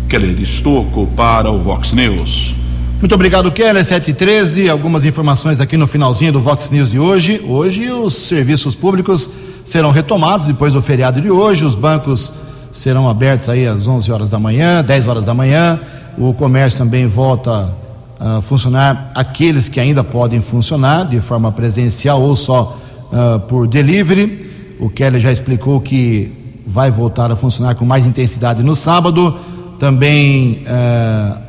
Keller 0.10 0.40
Estocco 0.42 1.06
para 1.16 1.52
o 1.52 1.60
Vox 1.60 1.94
News. 1.94 2.56
Muito 3.00 3.14
obrigado, 3.14 3.52
Keller. 3.52 3.86
713. 3.86 4.70
Algumas 4.70 5.06
informações 5.06 5.62
aqui 5.62 5.78
no 5.78 5.86
finalzinho 5.86 6.32
do 6.32 6.40
Vox 6.40 6.72
News 6.72 6.90
de 6.90 7.00
hoje. 7.00 7.42
Hoje, 7.46 7.92
os 7.92 8.16
serviços 8.16 8.74
públicos 8.74 9.30
serão 9.64 9.92
retomados 9.92 10.48
depois 10.48 10.74
do 10.74 10.82
feriado 10.82 11.22
de 11.22 11.30
hoje. 11.30 11.64
Os 11.64 11.76
bancos 11.76 12.34
serão 12.78 13.10
abertos 13.10 13.50
aí 13.50 13.66
às 13.66 13.88
11 13.88 14.12
horas 14.12 14.30
da 14.30 14.40
manhã, 14.40 14.84
10 14.84 15.08
horas 15.08 15.26
da 15.26 15.34
manhã. 15.34 15.80
O 16.18 16.34
comércio 16.34 16.78
também 16.78 17.08
volta 17.08 17.74
a 18.20 18.42
funcionar, 18.42 19.12
aqueles 19.16 19.68
que 19.68 19.80
ainda 19.80 20.04
podem 20.04 20.42
funcionar 20.42 21.06
de 21.06 21.20
forma 21.20 21.52
presencial 21.52 22.22
ou 22.22 22.36
só 22.36 22.78
uh, 23.12 23.40
por 23.42 23.68
delivery. 23.68 24.48
O 24.80 24.90
Keller 24.90 25.20
já 25.20 25.32
explicou 25.32 25.82
que 25.82 26.32
vai 26.66 26.92
voltar 26.92 27.32
a 27.32 27.36
funcionar 27.36 27.74
com 27.76 27.84
mais 27.84 28.06
intensidade 28.06 28.62
no 28.62 28.76
sábado. 28.76 29.36
Também 29.80 30.64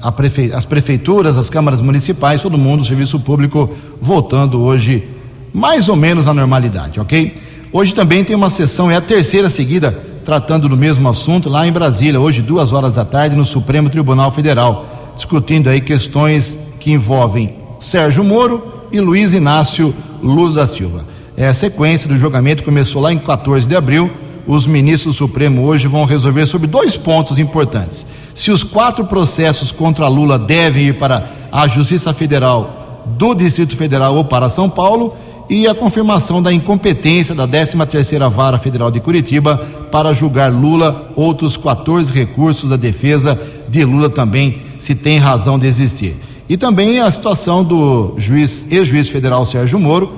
uh, 0.02 0.12
prefe... 0.12 0.50
as 0.54 0.64
prefeituras, 0.64 1.36
as 1.36 1.50
câmaras 1.50 1.82
municipais, 1.82 2.40
todo 2.40 2.56
mundo, 2.56 2.80
o 2.80 2.84
serviço 2.84 3.20
público 3.20 3.70
voltando 4.00 4.62
hoje 4.62 5.06
mais 5.52 5.88
ou 5.90 5.96
menos 5.96 6.26
à 6.26 6.32
normalidade, 6.32 7.00
ok? 7.00 7.34
Hoje 7.70 7.94
também 7.94 8.24
tem 8.24 8.34
uma 8.34 8.48
sessão, 8.48 8.90
é 8.90 8.96
a 8.96 9.00
terceira 9.00 9.50
seguida 9.50 10.07
tratando 10.28 10.68
do 10.68 10.76
mesmo 10.76 11.08
assunto 11.08 11.48
lá 11.48 11.66
em 11.66 11.72
Brasília, 11.72 12.20
hoje, 12.20 12.42
duas 12.42 12.74
horas 12.74 12.96
da 12.96 13.04
tarde, 13.06 13.34
no 13.34 13.46
Supremo 13.46 13.88
Tribunal 13.88 14.30
Federal, 14.30 14.84
discutindo 15.14 15.70
aí 15.70 15.80
questões 15.80 16.58
que 16.78 16.92
envolvem 16.92 17.54
Sérgio 17.80 18.22
Moro 18.22 18.62
e 18.92 19.00
Luiz 19.00 19.32
Inácio 19.32 19.94
Lula 20.22 20.52
da 20.52 20.66
Silva. 20.66 21.02
É, 21.34 21.48
a 21.48 21.54
sequência 21.54 22.06
do 22.10 22.18
julgamento 22.18 22.62
começou 22.62 23.00
lá 23.00 23.10
em 23.10 23.18
14 23.18 23.66
de 23.66 23.74
abril. 23.74 24.10
Os 24.46 24.66
ministros 24.66 25.14
do 25.14 25.18
Supremo 25.18 25.64
hoje 25.64 25.88
vão 25.88 26.04
resolver 26.04 26.44
sobre 26.44 26.66
dois 26.66 26.94
pontos 26.94 27.38
importantes. 27.38 28.04
Se 28.34 28.50
os 28.50 28.62
quatro 28.62 29.06
processos 29.06 29.72
contra 29.72 30.08
Lula 30.08 30.38
devem 30.38 30.88
ir 30.88 30.98
para 30.98 31.26
a 31.50 31.66
Justiça 31.66 32.12
Federal 32.12 33.02
do 33.16 33.32
Distrito 33.32 33.74
Federal 33.74 34.14
ou 34.14 34.26
para 34.26 34.50
São 34.50 34.68
Paulo 34.68 35.16
e 35.48 35.66
a 35.66 35.74
confirmação 35.74 36.42
da 36.42 36.52
incompetência 36.52 37.34
da 37.34 37.48
13ª 37.48 38.28
Vara 38.28 38.58
Federal 38.58 38.90
de 38.90 39.00
Curitiba 39.00 39.56
para 39.90 40.12
julgar 40.12 40.52
Lula, 40.52 41.10
outros 41.16 41.56
14 41.56 42.12
recursos 42.12 42.68
da 42.68 42.76
defesa 42.76 43.38
de 43.68 43.82
Lula 43.84 44.10
também, 44.10 44.58
se 44.78 44.94
tem 44.94 45.18
razão 45.18 45.58
de 45.58 45.66
existir. 45.66 46.16
E 46.48 46.56
também 46.56 47.00
a 47.00 47.10
situação 47.10 47.64
do 47.64 48.14
juiz, 48.18 48.70
ex-juiz 48.70 49.08
federal 49.08 49.44
Sérgio 49.44 49.78
Moro, 49.78 50.12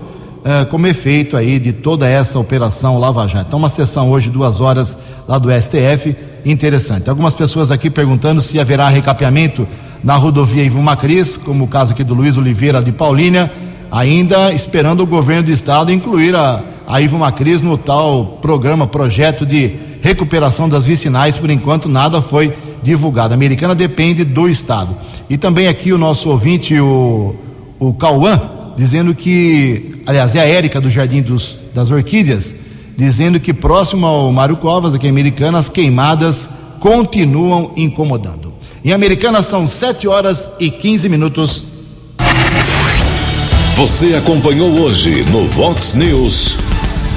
eh, 0.45 0.65
como 0.65 0.87
efeito 0.87 1.37
aí 1.37 1.59
de 1.59 1.73
toda 1.73 2.09
essa 2.09 2.39
operação 2.39 2.99
Lava 2.99 3.27
Jato. 3.27 3.47
Então, 3.49 3.59
uma 3.59 3.71
sessão 3.71 4.11
hoje, 4.11 4.31
duas 4.31 4.61
horas, 4.61 4.97
lá 5.29 5.39
do 5.39 5.51
STF, 5.51 6.17
interessante. 6.45 7.09
Algumas 7.09 7.35
pessoas 7.35 7.71
aqui 7.71 7.91
perguntando 7.91 8.43
se 8.43 8.59
haverá 8.59 8.89
recapeamento 8.89 9.67
na 10.03 10.17
rodovia 10.17 10.63
Ivo 10.63 10.81
Macris, 10.81 11.37
como 11.37 11.65
o 11.65 11.69
caso 11.69 11.93
aqui 11.93 12.03
do 12.03 12.15
Luiz 12.15 12.39
Oliveira 12.39 12.83
de 12.83 12.91
Paulínia 12.91 13.51
ainda 13.91 14.53
esperando 14.53 15.03
o 15.03 15.07
governo 15.07 15.45
do 15.45 15.51
estado 15.51 15.93
incluir 15.93 16.35
a, 16.35 16.63
a 16.87 17.01
Ivo 17.01 17.19
Macris 17.19 17.61
no 17.61 17.77
tal 17.77 18.39
programa, 18.41 18.87
projeto 18.87 19.45
de 19.45 19.73
recuperação 20.01 20.69
das 20.69 20.87
vicinais, 20.87 21.37
por 21.37 21.51
enquanto 21.51 21.89
nada 21.89 22.23
foi 22.23 22.53
divulgado. 22.83 23.35
A 23.35 23.37
americana 23.37 23.75
depende 23.75 24.25
do 24.25 24.49
estado. 24.49 24.97
E 25.29 25.37
também 25.37 25.69
aqui 25.69 25.93
o 25.93 25.99
nosso 25.99 26.29
ouvinte, 26.31 26.79
o, 26.81 27.35
o 27.79 27.93
Cauã, 27.95 28.41
dizendo 28.77 29.15
que, 29.15 30.03
aliás, 30.07 30.35
é 30.35 30.41
a 30.41 30.47
Érica 30.47 30.81
do 30.81 30.89
Jardim 30.89 31.23
dos, 31.23 31.59
das 31.75 31.91
Orquídeas, 31.91 32.57
dizendo 32.97 33.39
que 33.39 33.53
próximo 33.53 34.07
ao 34.07 34.33
Mário 34.33 34.57
Covas, 34.57 34.95
aqui 34.95 35.07
em 35.07 35.11
Americana, 35.11 35.59
as 35.59 35.69
queimadas 35.69 36.51
continuam 36.81 37.73
incomodando. 37.77 38.53
Em 38.85 38.93
Americana 38.93 39.43
são 39.43 39.67
7 39.67 40.09
horas 40.09 40.53
e 40.59 40.71
15 40.71 41.09
minutos. 41.09 41.65
Você 43.81 44.15
acompanhou 44.15 44.79
hoje 44.79 45.25
no 45.31 45.49
Vox 45.49 45.95
News. 45.95 46.59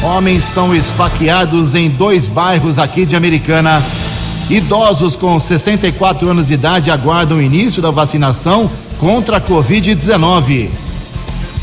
Homens 0.01 0.45
são 0.45 0.73
esfaqueados 0.73 1.75
em 1.75 1.89
dois 1.89 2.25
bairros 2.25 2.79
aqui 2.79 3.05
de 3.05 3.17
Americana. 3.17 3.83
Idosos 4.49 5.17
com 5.17 5.37
64 5.37 6.29
anos 6.29 6.47
de 6.47 6.53
idade 6.53 6.89
aguardam 6.89 7.39
o 7.39 7.41
início 7.41 7.81
da 7.81 7.91
vacinação 7.91 8.71
contra 8.97 9.35
a 9.37 9.41
Covid-19. 9.41 10.69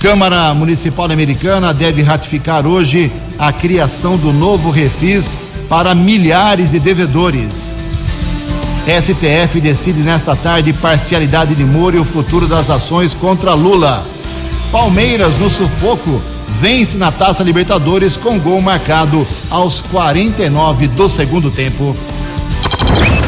Câmara 0.01 0.53
Municipal 0.53 1.11
Americana 1.11 1.73
deve 1.73 2.03
ratificar 2.03 2.67
hoje 2.67 3.11
a 3.39 3.55
criação 3.55 4.19
do 4.19 4.35
novo 4.35 4.69
refis 4.69 5.33
para 5.67 5.95
milhares 5.95 6.73
de 6.73 6.79
devedores. 6.79 7.79
STF 8.87 9.63
decide 9.63 10.01
nesta 10.01 10.37
tarde 10.37 10.75
parcialidade 10.75 11.55
de 11.55 11.65
Moro 11.65 11.97
e 11.97 12.01
o 12.01 12.05
futuro 12.05 12.47
das 12.47 12.69
ações 12.69 13.15
contra 13.15 13.55
Lula. 13.55 14.20
Palmeiras 14.71 15.37
no 15.39 15.51
sufoco 15.51 16.23
vence 16.61 16.97
na 16.97 17.11
Taça 17.11 17.43
Libertadores 17.43 18.17
com 18.17 18.39
gol 18.39 18.61
marcado 18.61 19.27
aos 19.51 19.81
49 19.81 20.87
do 20.89 21.09
segundo 21.09 21.51
tempo. 21.51 21.97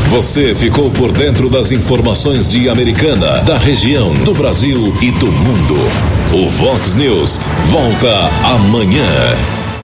Você 0.08 0.54
ficou 0.54 0.90
por 0.90 1.10
dentro 1.10 1.48
das 1.48 1.72
informações 1.72 2.46
de 2.46 2.68
Americana, 2.68 3.38
da 3.38 3.56
região, 3.56 4.12
do 4.12 4.34
Brasil 4.34 4.92
e 5.00 5.10
do 5.10 5.26
mundo. 5.26 5.74
O 6.32 6.50
Vox 6.50 6.94
News 6.94 7.40
volta 7.70 8.30
amanhã. 8.44 9.61